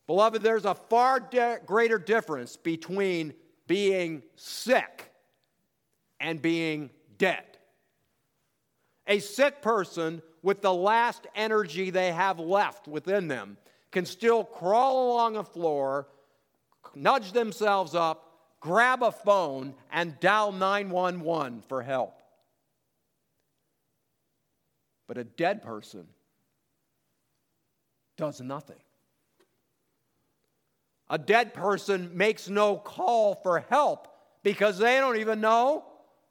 [0.06, 3.34] Beloved, there's a far de- greater difference between
[3.66, 5.12] being sick
[6.18, 7.44] and being dead.
[9.06, 13.58] A sick person with the last energy they have left within them
[13.90, 16.08] can still crawl along a floor,
[16.94, 22.22] nudge themselves up, grab a phone, and dial 911 for help.
[25.06, 26.06] But a dead person
[28.18, 28.76] does nothing.
[31.08, 34.08] A dead person makes no call for help
[34.42, 35.84] because they don't even know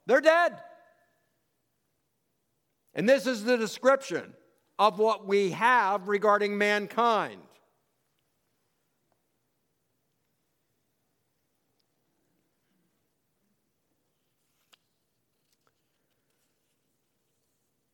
[0.06, 0.56] they're dead.
[2.94, 4.34] And this is the description
[4.78, 7.40] of what we have regarding mankind.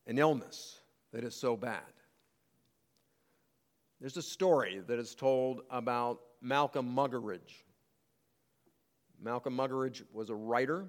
[0.07, 0.81] An illness
[1.13, 1.94] that is so bad.
[4.05, 7.65] There's a story that is told about Malcolm Muggeridge.
[9.19, 10.85] Malcolm Muggeridge was a writer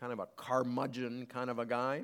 [0.00, 2.02] kind of a curmudgeon kind of a guy.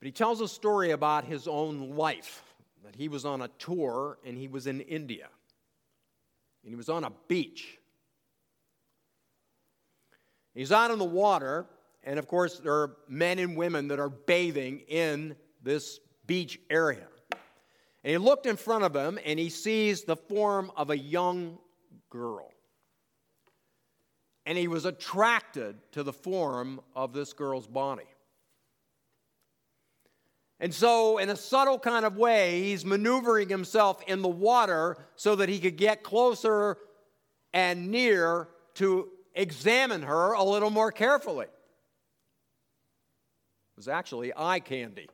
[0.00, 2.42] But he tells a story about his own life
[2.84, 5.28] that he was on a tour and he was in India.
[6.64, 7.78] And he was on a beach.
[10.52, 11.64] He's out in the water,
[12.02, 17.06] and of course, there are men and women that are bathing in this beach area.
[18.04, 21.58] And he looked in front of him and he sees the form of a young
[22.10, 22.52] girl.
[24.46, 28.06] and he was attracted to the form of this girl's body.
[30.58, 35.36] And so, in a subtle kind of way, he's maneuvering himself in the water so
[35.36, 36.78] that he could get closer
[37.52, 41.44] and near to examine her a little more carefully.
[41.44, 41.52] It
[43.76, 45.10] was actually eye candy.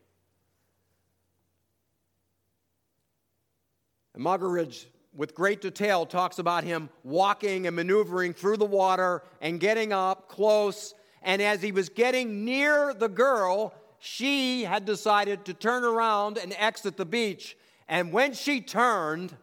[4.14, 9.60] And Muggeridge, with great detail, talks about him walking and maneuvering through the water and
[9.60, 10.94] getting up close.
[11.22, 16.54] And as he was getting near the girl, she had decided to turn around and
[16.58, 17.56] exit the beach.
[17.88, 19.36] And when she turned,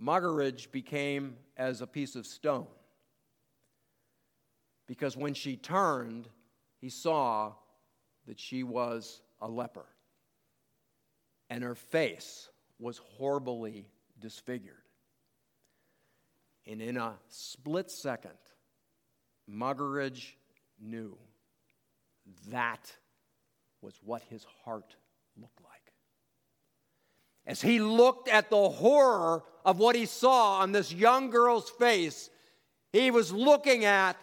[0.00, 2.66] Muggeridge became as a piece of stone.
[4.86, 6.28] Because when she turned,
[6.80, 7.52] he saw
[8.26, 9.86] that she was a leper.
[11.50, 12.48] And her face
[12.78, 13.86] was horribly
[14.20, 14.74] disfigured.
[16.66, 18.38] And in a split second,
[19.50, 20.34] Muggeridge
[20.80, 21.16] knew
[22.50, 22.92] that
[23.80, 24.94] was what his heart
[25.40, 25.72] looked like.
[27.46, 32.28] As he looked at the horror of what he saw on this young girl's face,
[32.92, 34.16] he was looking at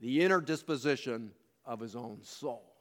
[0.00, 1.32] the inner disposition
[1.66, 2.72] of his own soul.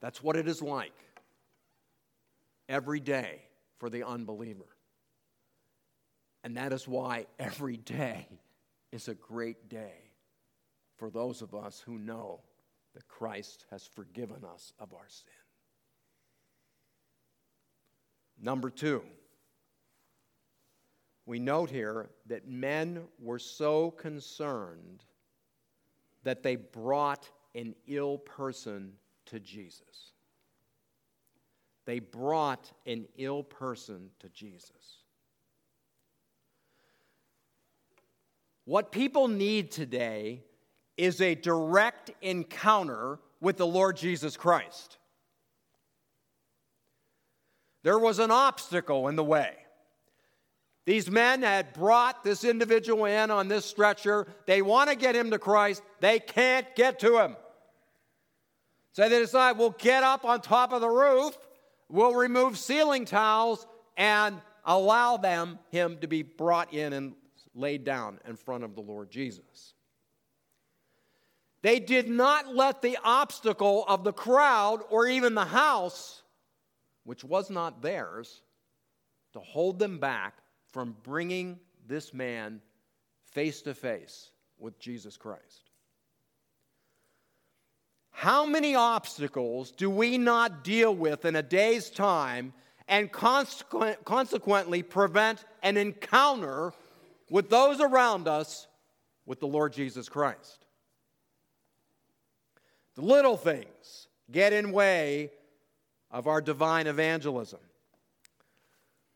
[0.00, 1.05] That's what it is like
[2.68, 3.42] every day
[3.78, 4.66] for the unbeliever.
[6.44, 8.28] And that is why every day
[8.92, 10.12] is a great day
[10.96, 12.40] for those of us who know
[12.94, 15.32] that Christ has forgiven us of our sin.
[18.40, 19.02] Number two,
[21.26, 25.04] we note here that men were so concerned
[26.22, 28.92] that they brought an ill person
[29.26, 30.12] to Jesus.
[31.86, 35.04] They brought an ill person to Jesus.
[38.64, 40.42] What people need today
[40.96, 44.98] is a direct encounter with the Lord Jesus Christ.
[47.84, 49.54] There was an obstacle in the way.
[50.86, 54.26] These men had brought this individual in on this stretcher.
[54.46, 55.82] They want to get him to Christ.
[56.00, 57.36] They can't get to him.
[58.92, 61.36] So they decide we'll get up on top of the roof,
[61.88, 63.66] we'll remove ceiling tiles
[63.96, 67.14] and allow them him to be brought in and
[67.54, 69.74] laid down in front of the Lord Jesus.
[71.62, 76.22] They did not let the obstacle of the crowd or even the house,
[77.04, 78.42] which was not theirs,
[79.32, 80.34] to hold them back
[80.72, 82.60] from bringing this man
[83.32, 85.65] face to face with Jesus Christ.
[88.18, 92.54] How many obstacles do we not deal with in a day's time
[92.88, 96.72] and consequently prevent an encounter
[97.28, 98.68] with those around us
[99.26, 100.64] with the Lord Jesus Christ?
[102.94, 105.30] The little things get in the way
[106.10, 107.60] of our divine evangelism.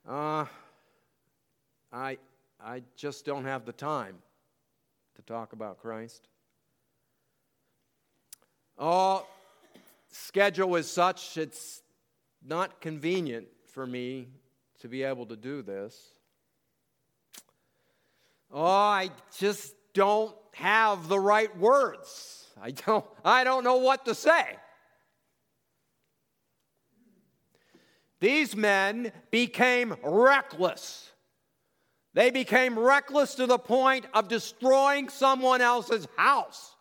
[0.07, 0.45] Uh,
[1.91, 2.19] I,
[2.63, 4.19] I just don't have the time
[5.17, 6.29] to talk about Christ.
[8.83, 9.27] Oh,
[10.09, 11.83] schedule is such it's
[12.43, 14.29] not convenient for me
[14.81, 16.15] to be able to do this.
[18.51, 22.47] Oh, I just don't have the right words.
[22.61, 24.57] I don't, I don't know what to say.
[28.19, 31.11] These men became reckless.
[32.15, 36.77] They became reckless to the point of destroying someone else's house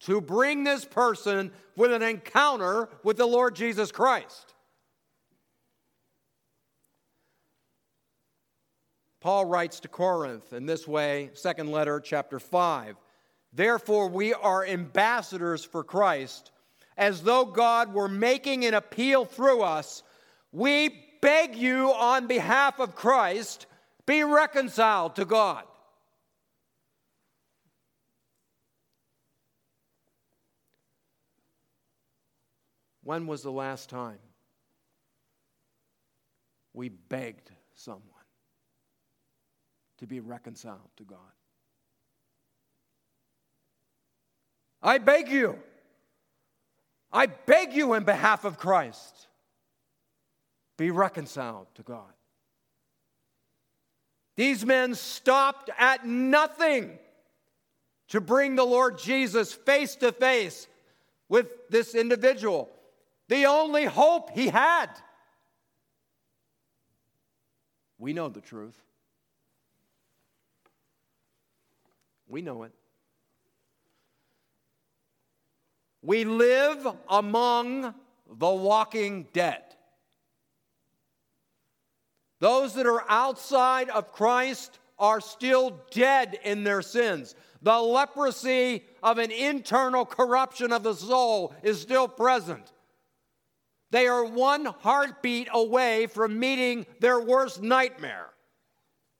[0.00, 4.54] to bring this person with an encounter with the Lord Jesus Christ.
[9.20, 12.96] Paul writes to Corinth in this way, second letter, chapter 5.
[13.52, 16.52] Therefore, we are ambassadors for Christ,
[16.96, 20.02] as though God were making an appeal through us.
[20.52, 23.66] We beg you on behalf of Christ,
[24.06, 25.64] be reconciled to God.
[33.08, 34.18] When was the last time
[36.74, 38.02] we begged someone
[39.96, 41.16] to be reconciled to God?
[44.82, 45.58] I beg you,
[47.10, 49.28] I beg you in behalf of Christ,
[50.76, 52.12] be reconciled to God.
[54.36, 56.98] These men stopped at nothing
[58.08, 60.66] to bring the Lord Jesus face to face
[61.30, 62.68] with this individual,
[63.28, 64.88] the only hope he had.
[67.98, 68.80] We know the truth.
[72.28, 72.72] We know it.
[76.02, 77.94] We live among
[78.30, 79.62] the walking dead.
[82.40, 87.34] Those that are outside of Christ are still dead in their sins.
[87.62, 92.72] The leprosy of an internal corruption of the soul is still present.
[93.90, 98.28] They are one heartbeat away from meeting their worst nightmare,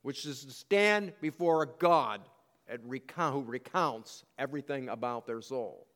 [0.02, 2.20] which is to stand before a God
[2.68, 5.86] who recounts everything about their soul.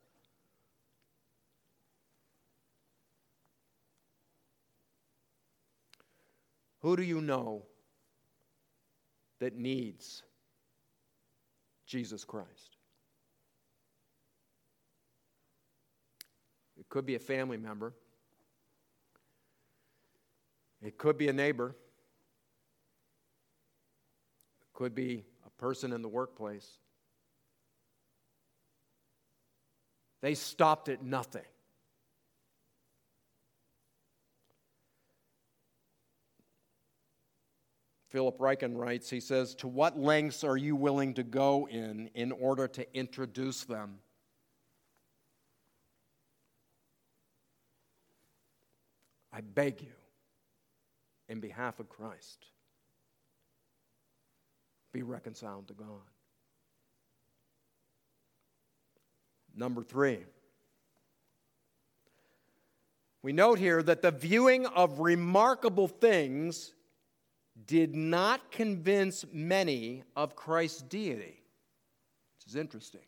[6.81, 7.63] Who do you know
[9.39, 10.23] that needs
[11.87, 12.77] Jesus Christ?
[16.77, 17.95] It could be a family member.
[20.85, 21.77] It could be a neighbor.
[24.63, 26.69] It could be a person in the workplace.
[30.21, 31.43] They stopped at nothing.
[38.13, 42.31] Philip Ryken writes, he says, To what lengths are you willing to go in in
[42.31, 44.01] order to introduce them?
[49.33, 49.95] I beg you,
[51.33, 52.45] in behalf of Christ,
[54.93, 55.87] be reconciled to God.
[59.57, 60.19] Number three,
[63.23, 66.75] we note here that the viewing of remarkable things
[67.67, 71.43] did not convince many of Christ's deity,
[72.37, 73.01] which is interesting.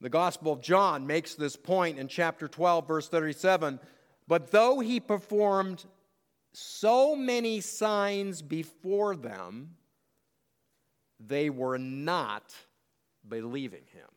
[0.00, 3.78] The Gospel of John makes this point in chapter 12, verse 37.
[4.28, 5.84] But though he performed
[6.52, 9.76] so many signs before them,
[11.18, 12.54] they were not
[13.28, 14.08] believing him.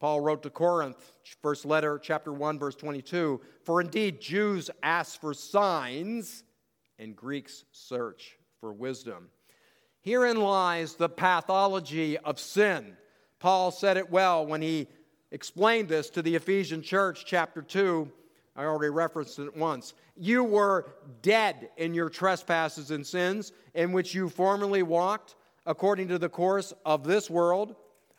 [0.00, 0.98] Paul wrote to Corinth,
[1.42, 6.42] first letter, chapter 1, verse 22 For indeed, Jews ask for signs,
[6.98, 9.28] and Greeks search for wisdom.
[10.00, 12.96] Herein lies the pathology of sin.
[13.38, 14.88] Paul said it well when he
[15.32, 18.08] explained this to the Ephesian church, chapter 2.
[18.54, 19.94] I already referenced it once.
[20.16, 25.34] You were dead in your trespasses and sins, in which you formerly walked,
[25.66, 27.74] according to the course of this world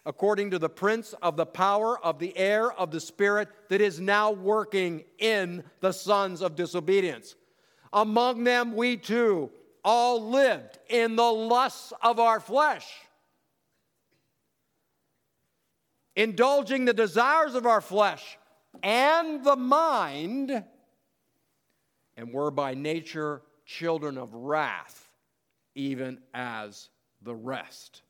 [0.05, 3.99] according to the prince of the power of the air of the spirit that is
[3.99, 7.35] now working in the sons of disobedience.
[7.93, 9.49] Among them, we too
[9.83, 12.87] all lived in the lusts of our flesh,
[16.15, 18.37] indulging the desires of our flesh
[18.81, 20.63] and the mind,
[22.17, 25.09] and were by nature children of wrath,
[25.75, 26.89] even as
[27.21, 28.01] the rest.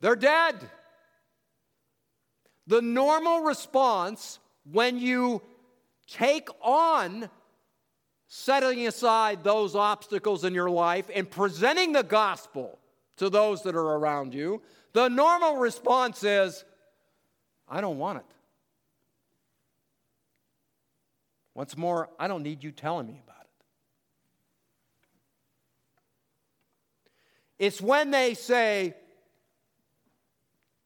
[0.00, 0.56] They're dead.
[2.66, 4.38] The normal response
[4.70, 5.42] when you
[6.06, 7.28] take on
[8.28, 12.79] setting aside those obstacles in your life and presenting the gospel
[13.20, 14.62] to those that are around you,
[14.94, 16.64] the normal response is,
[17.68, 18.24] I don't want it.
[21.54, 23.42] Once more, I don't need you telling me about
[27.58, 27.66] it.
[27.66, 28.94] It's when they say,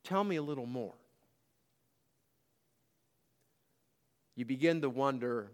[0.03, 0.93] Tell me a little more.
[4.35, 5.51] You begin to wonder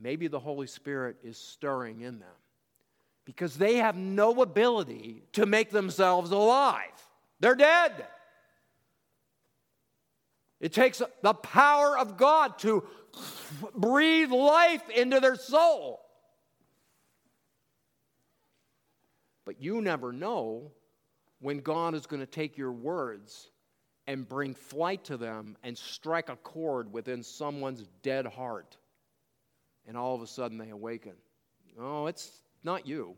[0.00, 2.41] maybe the Holy Spirit is stirring in them
[3.24, 6.90] because they have no ability to make themselves alive.
[7.40, 8.06] They're dead.
[10.60, 12.84] It takes the power of God to
[13.74, 16.00] breathe life into their soul.
[19.44, 20.70] But you never know
[21.40, 23.50] when God is going to take your words
[24.06, 28.76] and bring flight to them and strike a chord within someone's dead heart.
[29.86, 31.14] And all of a sudden they awaken.
[31.78, 32.30] Oh, it's
[32.64, 33.14] not you.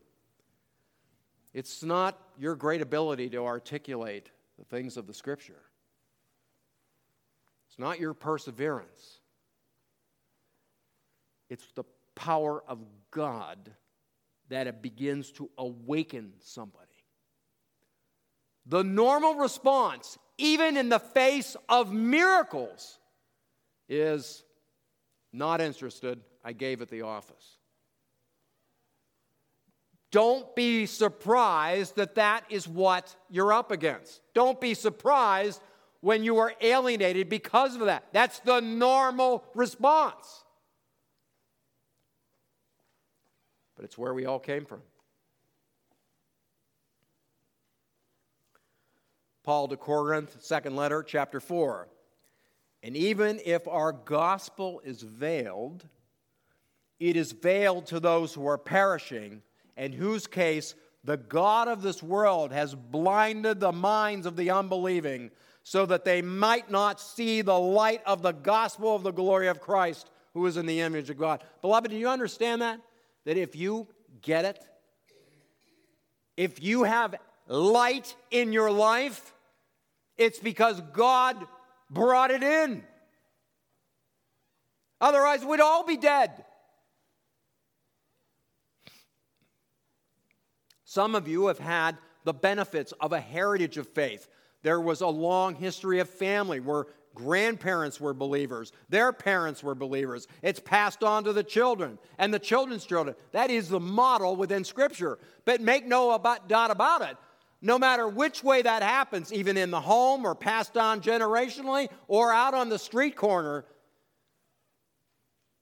[1.53, 5.63] It's not your great ability to articulate the things of the Scripture.
[7.69, 9.21] It's not your perseverance.
[11.49, 11.85] It's the
[12.15, 12.79] power of
[13.11, 13.71] God
[14.49, 16.81] that it begins to awaken somebody.
[18.67, 22.99] The normal response even in the face of miracles,
[23.89, 24.43] is
[25.33, 26.21] not interested.
[26.43, 27.59] I gave it the office.
[30.15, 34.21] Don't be surprised that that is what you're up against.
[34.33, 35.61] Don't be surprised
[36.01, 38.05] when you are alienated because of that.
[38.13, 40.45] That's the normal response.
[43.85, 44.81] but it's where we all came from.
[49.43, 51.89] Paul to Corinth, second letter, chapter 4.
[52.83, 55.87] And even if our gospel is veiled,
[56.99, 59.43] it is veiled to those who are perishing,
[59.77, 65.31] in whose case the God of this world has blinded the minds of the unbelieving,
[65.63, 69.61] so that they might not see the light of the gospel of the glory of
[69.61, 71.43] Christ, who is in the image of God.
[71.63, 72.81] Beloved, do you understand that?
[73.25, 73.89] That if you
[74.21, 74.63] get it,
[76.37, 77.15] if you have
[77.49, 79.33] light in your life,
[80.17, 81.37] it's because God
[81.91, 82.83] brought it in.
[85.01, 86.45] Otherwise, we'd all be dead.
[90.95, 94.29] Some of you have had the benefits of a heritage of faith.
[94.63, 96.87] There was a long history of family where
[97.17, 100.29] grandparents were believers, their parents were believers.
[100.41, 103.17] It's passed on to the children and the children's children.
[103.33, 105.19] That is the model within Scripture.
[105.45, 107.17] But make no about, doubt about it.
[107.61, 112.33] No matter which way that happens, even in the home or passed on generationally or
[112.33, 113.65] out on the street corner,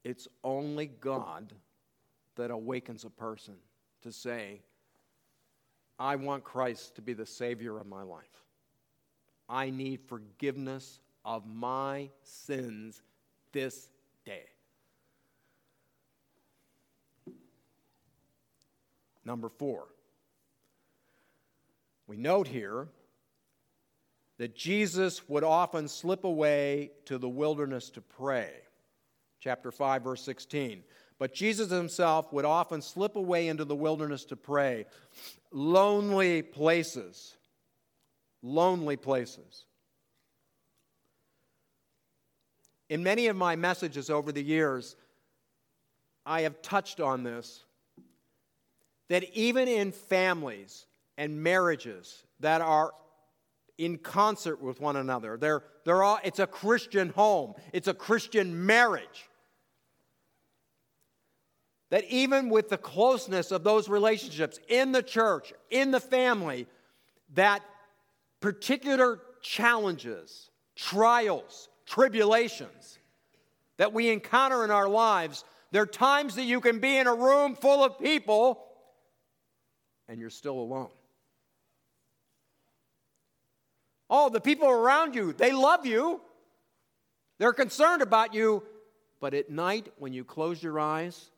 [0.04, 1.54] it's only God
[2.36, 3.54] that awakens a person
[4.02, 4.60] to say,
[5.98, 8.24] I want Christ to be the Savior of my life.
[9.48, 13.02] I need forgiveness of my sins
[13.52, 13.88] this
[14.24, 14.44] day.
[19.24, 19.86] Number four,
[22.06, 22.88] we note here
[24.38, 28.50] that Jesus would often slip away to the wilderness to pray.
[29.38, 30.82] Chapter 5, verse 16.
[31.22, 34.86] But Jesus himself would often slip away into the wilderness to pray.
[35.52, 37.36] Lonely places.
[38.42, 39.66] Lonely places.
[42.88, 44.96] In many of my messages over the years,
[46.26, 47.62] I have touched on this
[49.08, 52.94] that even in families and marriages that are
[53.78, 58.66] in concert with one another, they're, they're all, it's a Christian home, it's a Christian
[58.66, 59.28] marriage
[61.92, 66.66] that even with the closeness of those relationships in the church, in the family,
[67.34, 67.60] that
[68.40, 72.98] particular challenges, trials, tribulations
[73.76, 77.14] that we encounter in our lives, there are times that you can be in a
[77.14, 78.64] room full of people
[80.08, 80.88] and you're still alone.
[84.08, 86.22] Oh, the people around you, they love you.
[87.36, 88.62] They're concerned about you.
[89.20, 91.31] But at night, when you close your eyes,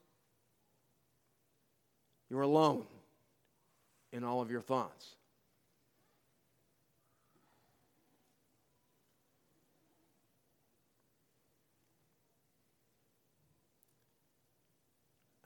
[2.34, 2.82] you're alone
[4.10, 5.14] in all of your thoughts.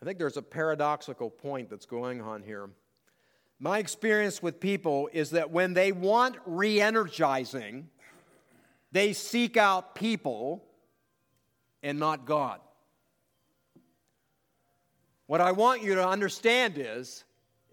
[0.00, 2.70] I think there's a paradoxical point that's going on here.
[3.60, 7.90] My experience with people is that when they want re energizing,
[8.92, 10.64] they seek out people
[11.82, 12.60] and not God.
[15.28, 17.22] What I want you to understand is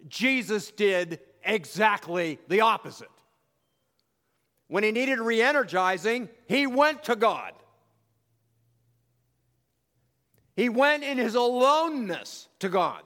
[0.10, 3.08] Jesus did exactly the opposite.
[4.68, 7.54] When he needed re energizing, he went to God.
[10.58, 13.04] He went in his aloneness to God.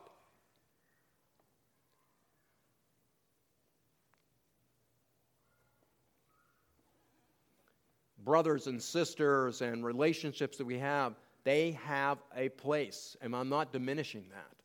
[8.18, 11.14] Brothers and sisters and relationships that we have
[11.44, 14.56] they have a place, and I'm not diminishing that.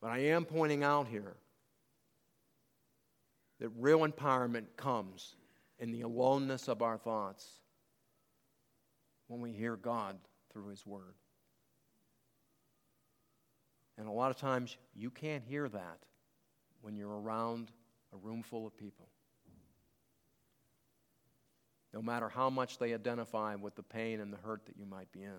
[0.00, 1.36] But I am pointing out here
[3.60, 5.36] that real empowerment comes
[5.78, 7.60] in the aloneness of our thoughts
[9.28, 10.16] when we hear God
[10.52, 11.14] through His Word.
[13.98, 15.98] And a lot of times you can't hear that
[16.82, 17.70] when you're around
[18.12, 19.08] a room full of people
[21.96, 25.10] no matter how much they identify with the pain and the hurt that you might
[25.12, 25.38] be in.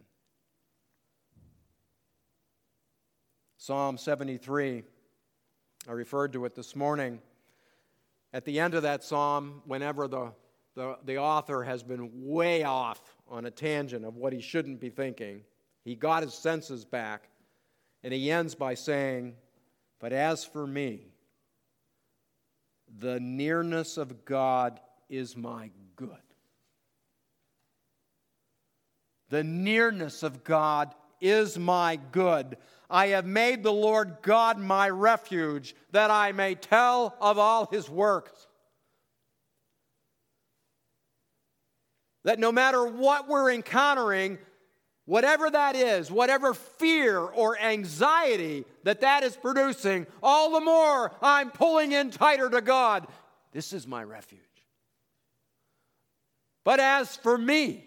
[3.58, 4.82] Psalm 73,
[5.88, 7.22] I referred to it this morning.
[8.34, 10.32] At the end of that psalm, whenever the,
[10.74, 14.90] the, the author has been way off on a tangent of what he shouldn't be
[14.90, 15.44] thinking,
[15.84, 17.30] he got his senses back,
[18.04, 19.36] and he ends by saying,
[20.00, 21.12] But as for me,
[22.98, 26.18] the nearness of God is my good.
[29.30, 32.58] The nearness of God is my good.
[32.90, 37.90] I have made the Lord God my refuge, that I may tell of all his
[37.90, 38.48] works.
[42.24, 44.38] That no matter what we're encountering,
[45.06, 51.52] whatever that is, whatever fear or anxiety that that is producing, all the more I'm
[51.52, 53.08] pulling in tighter to God.
[53.52, 54.42] This is my refuge.
[56.64, 57.87] But as for me,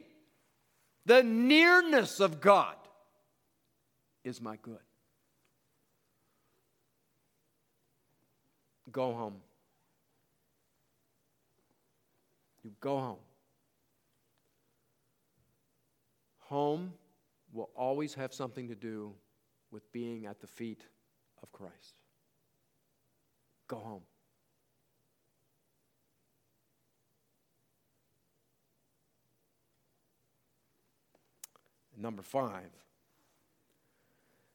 [1.10, 2.76] the nearness of God
[4.22, 4.78] is my good.
[8.92, 9.34] Go home.
[12.62, 13.16] You go home.
[16.42, 16.92] Home
[17.52, 19.12] will always have something to do
[19.72, 20.84] with being at the feet
[21.42, 21.96] of Christ.
[23.66, 24.02] Go home.
[32.00, 32.70] Number five,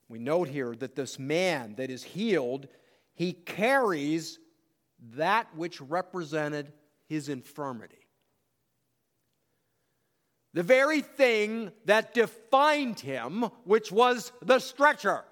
[0.09, 2.67] we note here that this man that is healed,
[3.13, 4.39] he carries
[5.13, 6.73] that which represented
[7.07, 8.07] his infirmity.
[10.53, 15.23] The very thing that defined him, which was the stretcher.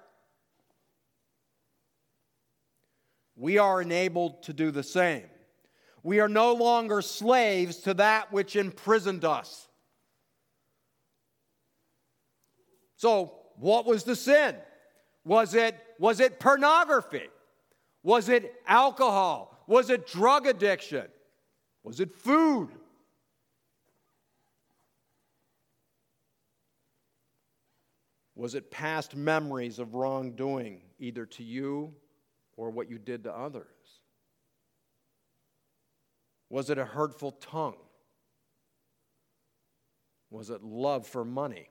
[3.36, 5.24] We are enabled to do the same.
[6.04, 9.68] We are no longer slaves to that which imprisoned us.
[13.04, 14.56] So, what was the sin?
[15.26, 17.28] Was it, was it pornography?
[18.02, 19.62] Was it alcohol?
[19.68, 21.08] Was it drug addiction?
[21.84, 22.70] Was it food?
[28.36, 31.94] Was it past memories of wrongdoing, either to you
[32.56, 33.66] or what you did to others?
[36.50, 37.76] Was it a hurtful tongue?
[40.30, 41.68] Was it love for money?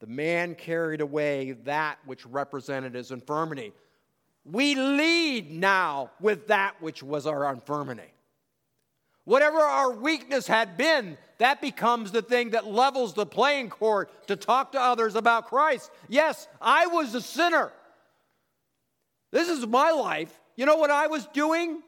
[0.00, 3.72] The man carried away that which represented his infirmity.
[4.44, 8.12] We lead now with that which was our infirmity.
[9.24, 14.36] Whatever our weakness had been, that becomes the thing that levels the playing court to
[14.36, 15.90] talk to others about Christ.
[16.08, 17.72] Yes, I was a sinner.
[19.32, 20.32] This is my life.
[20.54, 21.82] You know what I was doing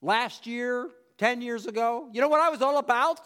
[0.00, 2.08] last year, 10 years ago?
[2.12, 3.20] You know what I was all about?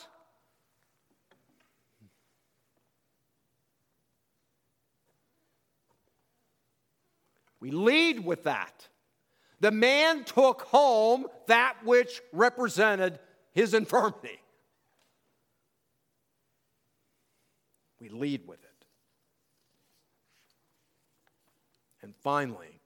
[7.69, 8.89] We lead with that.
[9.61, 13.19] The man took home that which represented
[13.53, 14.41] his infirmity.
[18.01, 18.87] We lead with it.
[22.01, 22.81] And finally,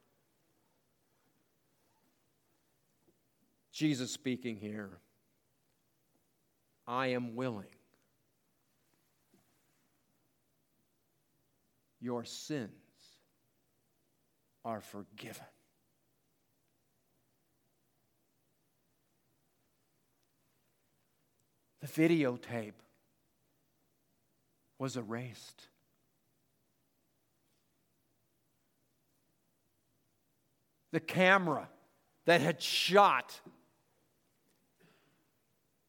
[3.71, 4.99] Jesus speaking here
[6.89, 7.67] I am willing.
[12.01, 12.82] Your sins
[14.65, 15.45] are forgiven.
[21.81, 22.75] The videotape
[24.79, 25.69] was erased.
[30.93, 31.69] The camera
[32.27, 33.41] that had shot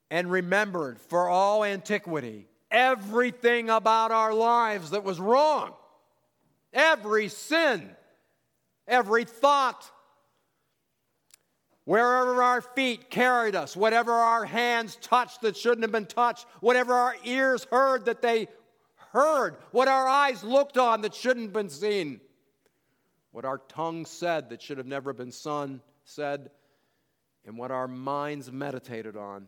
[0.10, 5.74] and remembered for all antiquity everything about our lives that was wrong,
[6.74, 7.96] every sin
[8.88, 9.90] every thought,
[11.86, 16.94] wherever our feet carried us, whatever our hands touched that shouldn't have been touched, whatever
[16.94, 18.48] our ears heard that they
[19.12, 22.20] heard, what our eyes looked on that shouldn't have been seen,
[23.32, 26.50] what our tongue said that should have never been son, said,
[27.46, 29.48] and what our minds meditated on.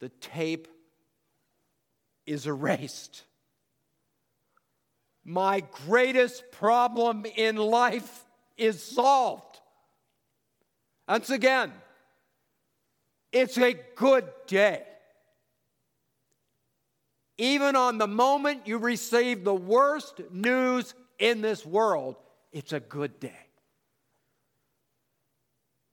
[0.00, 0.68] The tape
[2.26, 3.24] is erased.
[5.24, 8.24] My greatest problem in life
[8.56, 9.60] is solved.
[11.08, 11.72] Once again,
[13.30, 14.82] it's a good day.
[17.38, 22.16] Even on the moment you receive the worst news in this world,
[22.52, 23.32] it's a good day.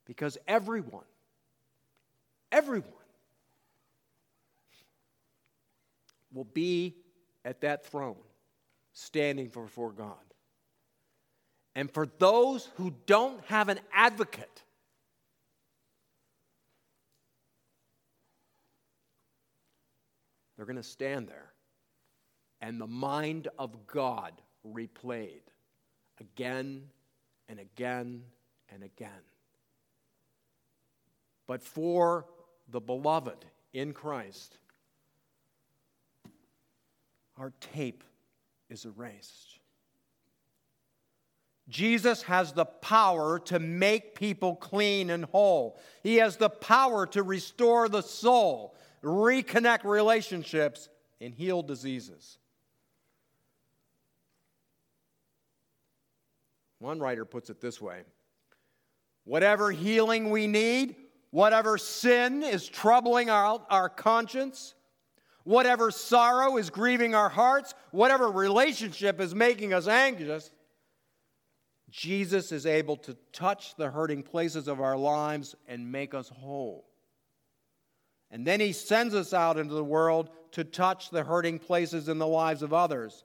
[0.06, 1.04] Because everyone,
[2.50, 2.88] everyone
[6.32, 6.96] will be
[7.44, 8.16] at that throne
[8.92, 10.16] standing before God.
[11.74, 14.62] And for those who don't have an advocate,
[20.56, 21.52] they're going to stand there
[22.60, 24.32] and the mind of God
[24.66, 25.42] replayed
[26.20, 26.82] again
[27.48, 28.22] and again
[28.72, 29.10] and again.
[31.46, 32.26] But for
[32.68, 34.56] the beloved in Christ,
[37.38, 38.04] our tape
[38.70, 39.58] is erased.
[41.68, 45.78] Jesus has the power to make people clean and whole.
[46.02, 48.74] He has the power to restore the soul.
[49.02, 50.90] reconnect relationships,
[51.20, 52.38] and heal diseases.
[56.78, 58.02] One writer puts it this way
[59.24, 60.96] Whatever healing we need,
[61.30, 64.74] whatever sin is troubling our, our conscience,
[65.44, 70.50] whatever sorrow is grieving our hearts, whatever relationship is making us anxious,
[71.90, 76.86] Jesus is able to touch the hurting places of our lives and make us whole.
[78.30, 82.18] And then he sends us out into the world to touch the hurting places in
[82.18, 83.24] the lives of others,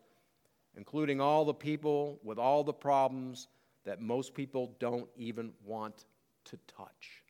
[0.75, 3.47] including all the people with all the problems
[3.83, 6.05] that most people don't even want
[6.45, 7.24] to touch.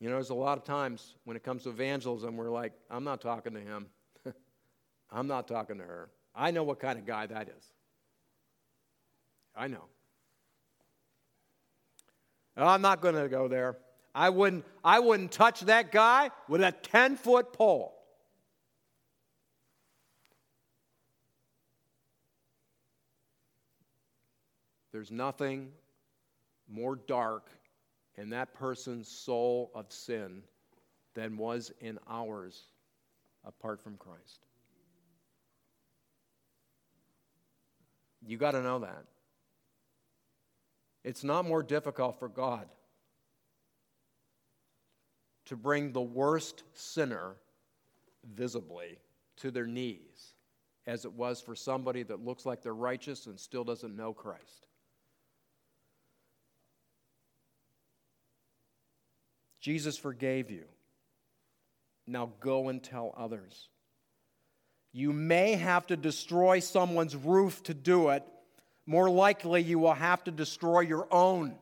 [0.00, 3.04] You know, there's a lot of times when it comes to evangelism, we're like, I'm
[3.04, 3.86] not talking to him.
[5.10, 6.10] I'm not talking to her.
[6.34, 7.64] I know what kind of guy that is.
[9.54, 9.84] I know.
[12.56, 13.76] I'm not going to go there.
[14.14, 17.94] I wouldn't, I wouldn't touch that guy with a 10 foot pole.
[24.92, 25.72] There's nothing
[26.66, 27.50] more dark
[28.16, 30.42] in that person's soul of sin
[31.14, 32.64] than was in ours
[33.44, 34.46] apart from Christ.
[38.26, 39.04] You got to know that.
[41.04, 42.66] It's not more difficult for God
[45.44, 47.36] to bring the worst sinner
[48.34, 48.98] visibly
[49.36, 50.34] to their knees
[50.86, 54.65] as it was for somebody that looks like they're righteous and still doesn't know Christ.
[59.66, 60.62] Jesus forgave you.
[62.06, 63.68] Now go and tell others.
[64.92, 68.22] You may have to destroy someone's roof to do it.
[68.86, 71.56] More likely, you will have to destroy your own.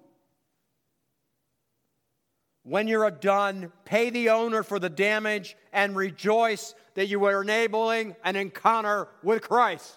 [2.62, 8.16] When you're done, pay the owner for the damage and rejoice that you are enabling
[8.22, 9.96] an encounter with Christ.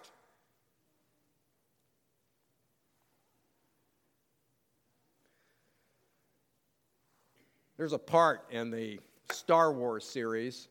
[7.78, 9.00] There's a part in the
[9.32, 10.68] Star Wars series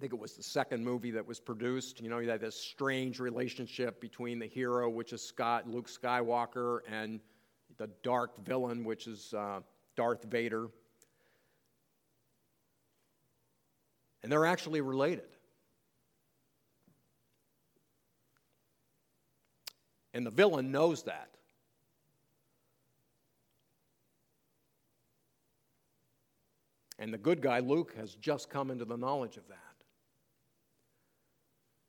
[0.00, 2.00] I think it was the second movie that was produced.
[2.00, 6.78] You know, you had this strange relationship between the hero, which is Scott, Luke Skywalker,
[6.90, 7.20] and
[7.76, 9.60] the dark villain, which is uh,
[9.96, 10.68] Darth Vader.
[14.22, 15.28] And they're actually related.
[20.14, 21.28] And the villain knows that.
[27.00, 29.56] And the good guy, Luke, has just come into the knowledge of that.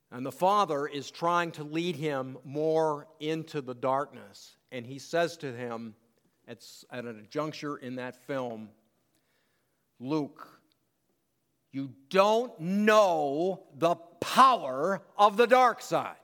[0.09, 4.55] And the father is trying to lead him more into the darkness.
[4.71, 5.95] And he says to him
[6.47, 8.69] at, at a juncture in that film
[9.99, 10.47] Luke,
[11.71, 16.15] you don't know the power of the dark side.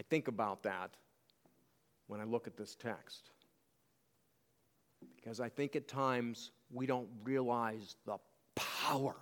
[0.00, 0.90] I think about that
[2.06, 3.33] when I look at this text.
[5.24, 8.18] Because I think at times we don't realize the
[8.54, 9.16] power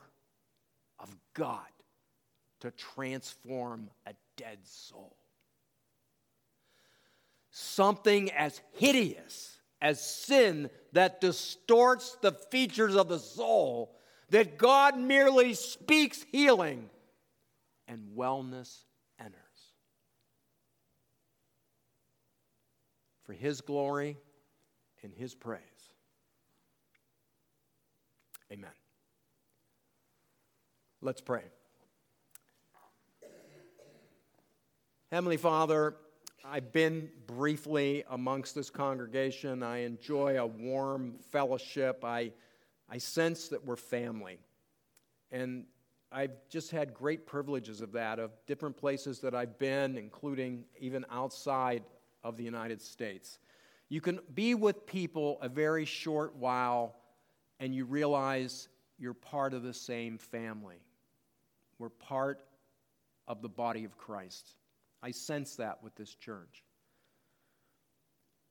[0.99, 1.61] of God
[2.59, 5.17] to transform a dead soul.
[7.53, 13.97] Something as hideous as sin that distorts the features of the soul,
[14.31, 16.91] that God merely speaks healing
[17.87, 18.77] and wellness
[19.21, 19.37] enters.
[23.23, 24.17] For His glory
[25.05, 25.61] and His praise.
[28.53, 28.71] Amen.
[31.01, 31.41] Let's pray.
[35.11, 35.97] Heavenly Father,
[36.45, 39.63] I've been briefly amongst this congregation.
[39.63, 42.05] I enjoy a warm fellowship.
[42.05, 42.33] I,
[42.91, 44.39] I sense that we're family.
[45.31, 45.65] And
[46.11, 51.07] I've just had great privileges of that, of different places that I've been, including even
[51.11, 51.85] outside
[52.23, 53.39] of the United States.
[53.89, 56.97] You can be with people a very short while
[57.63, 60.83] and you realize you're part of the same family.
[61.79, 62.43] We're part
[63.29, 64.57] of the body of Christ.
[65.01, 66.65] I sense that with this church.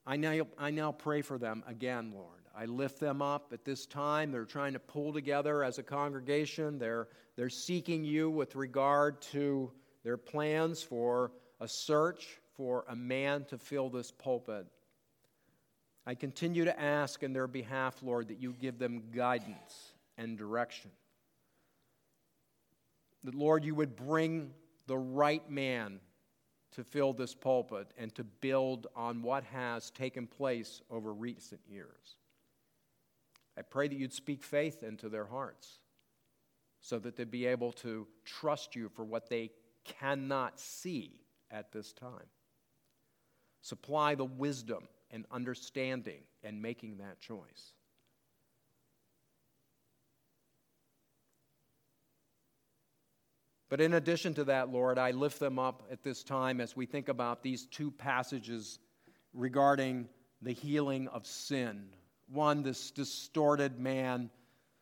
[0.08, 2.40] I now, I now pray for them again, Lord.
[2.56, 4.32] I lift them up at this time.
[4.32, 6.80] They're trying to pull together as a congregation.
[6.80, 9.74] They're, they're seeking you with regard to
[10.06, 14.68] their plans for a search for a man to fill this pulpit.
[16.06, 20.92] I continue to ask in their behalf, Lord, that you give them guidance and direction.
[23.24, 24.52] that, Lord, you would bring
[24.88, 26.00] the right man
[26.72, 32.16] to fill this pulpit and to build on what has taken place over recent years.
[33.58, 35.80] I pray that you'd speak faith into their hearts
[36.80, 39.52] so that they'd be able to trust you for what they
[39.84, 41.20] cannot see
[41.52, 42.28] at this time.
[43.62, 47.74] Supply the wisdom and understanding and making that choice.
[53.70, 56.86] But in addition to that, Lord, I lift them up at this time as we
[56.86, 58.80] think about these two passages
[59.34, 60.10] regarding
[60.42, 61.86] the healing of sin.
[62.28, 64.30] One, this distorted man.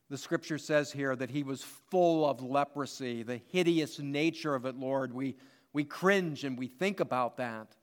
[0.10, 1.62] The scripture says here that he was
[1.92, 5.14] full of leprosy, the hideous nature of it, Lord.
[5.14, 5.36] We,
[5.72, 7.76] we cringe and we think about that.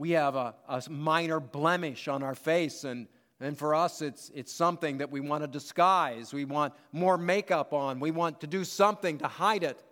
[0.00, 3.06] We have a, a minor blemish on our face, and
[3.38, 6.32] and for us, it's, it's something that we want to disguise.
[6.32, 8.00] We want more makeup on.
[8.00, 9.82] We want to do something to hide it.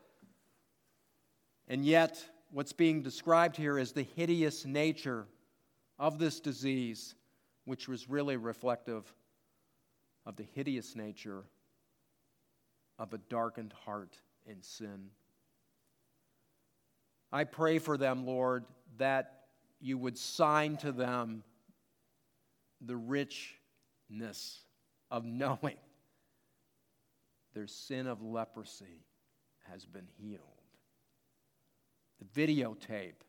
[1.67, 5.27] And yet, what's being described here is the hideous nature
[5.99, 7.15] of this disease,
[7.67, 9.11] which was really reflective
[10.25, 11.45] of the hideous nature
[12.99, 15.11] of a darkened heart in sin.
[17.31, 18.65] I pray for them, Lord,
[18.97, 19.38] that
[19.81, 21.43] you would sign to them
[22.81, 24.65] the richness
[25.11, 25.77] of knowing
[27.55, 29.05] their sin of leprosy
[29.71, 30.43] has been healed.
[32.21, 33.21] The videotape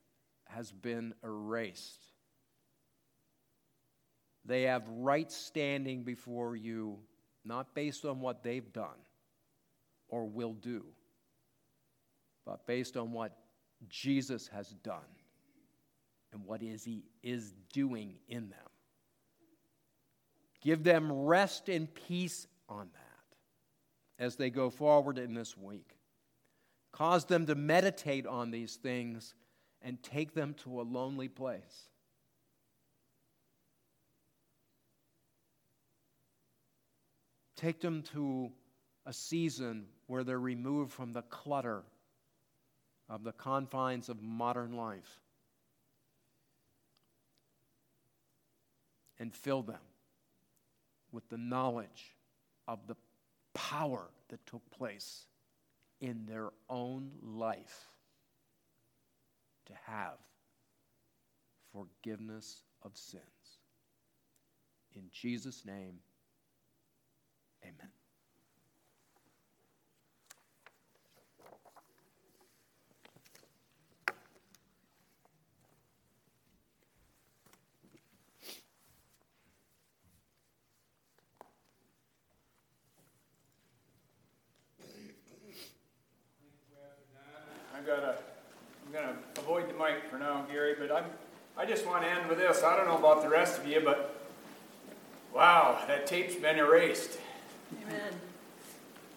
[0.45, 2.01] has been erased.
[4.45, 6.99] They have right standing before you,
[7.45, 8.97] not based on what they've done
[10.07, 10.85] or will do,
[12.45, 13.37] but based on what
[13.87, 15.18] Jesus has done
[16.31, 18.59] and what is he is doing in them.
[20.61, 25.95] Give them rest and peace on that as they go forward in this week.
[26.91, 29.33] Cause them to meditate on these things
[29.81, 31.89] and take them to a lonely place.
[37.55, 38.51] Take them to
[39.05, 41.83] a season where they're removed from the clutter
[43.07, 45.19] of the confines of modern life
[49.19, 49.81] and fill them
[51.11, 52.15] with the knowledge
[52.67, 52.95] of the
[53.53, 55.25] power that took place
[55.99, 57.89] in their own life
[59.65, 60.17] to have
[61.73, 63.23] forgiveness of sins.
[64.95, 65.99] In Jesus' name,
[67.63, 67.89] amen.
[90.09, 91.05] for now, Gary, but I'm,
[91.57, 91.65] I
[92.29, 92.63] just want to end with this.
[92.63, 94.15] I don't know about the rest of you, but
[95.33, 97.17] wow, that tape's been erased.
[97.87, 98.13] Amen.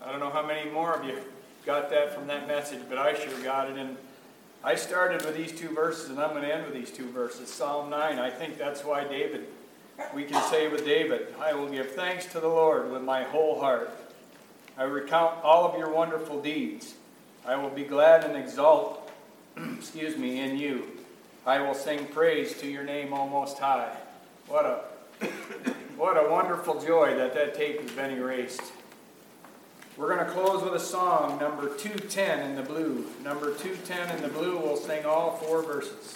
[0.04, 1.18] I don't know how many more of you
[1.64, 3.76] got that from that message, but I sure got it.
[3.76, 3.96] And
[4.64, 7.48] I started with these two verses, and I'm going to end with these two verses.
[7.48, 9.46] Psalm 9, I think that's why David,
[10.14, 13.60] we can say with David, I will give thanks to the Lord with my whole
[13.60, 13.90] heart.
[14.76, 16.94] I recount all of your wonderful deeds.
[17.44, 19.10] I will be glad and exult
[19.56, 21.01] excuse me, in you.
[21.45, 23.97] I will sing praise to your name, O Most High.
[24.47, 25.26] What a,
[25.97, 28.62] what a wonderful joy that that tape has been erased.
[29.97, 33.07] We're going to close with a song, number 210 in the blue.
[33.24, 36.14] Number 210 in the blue, we'll sing all four verses.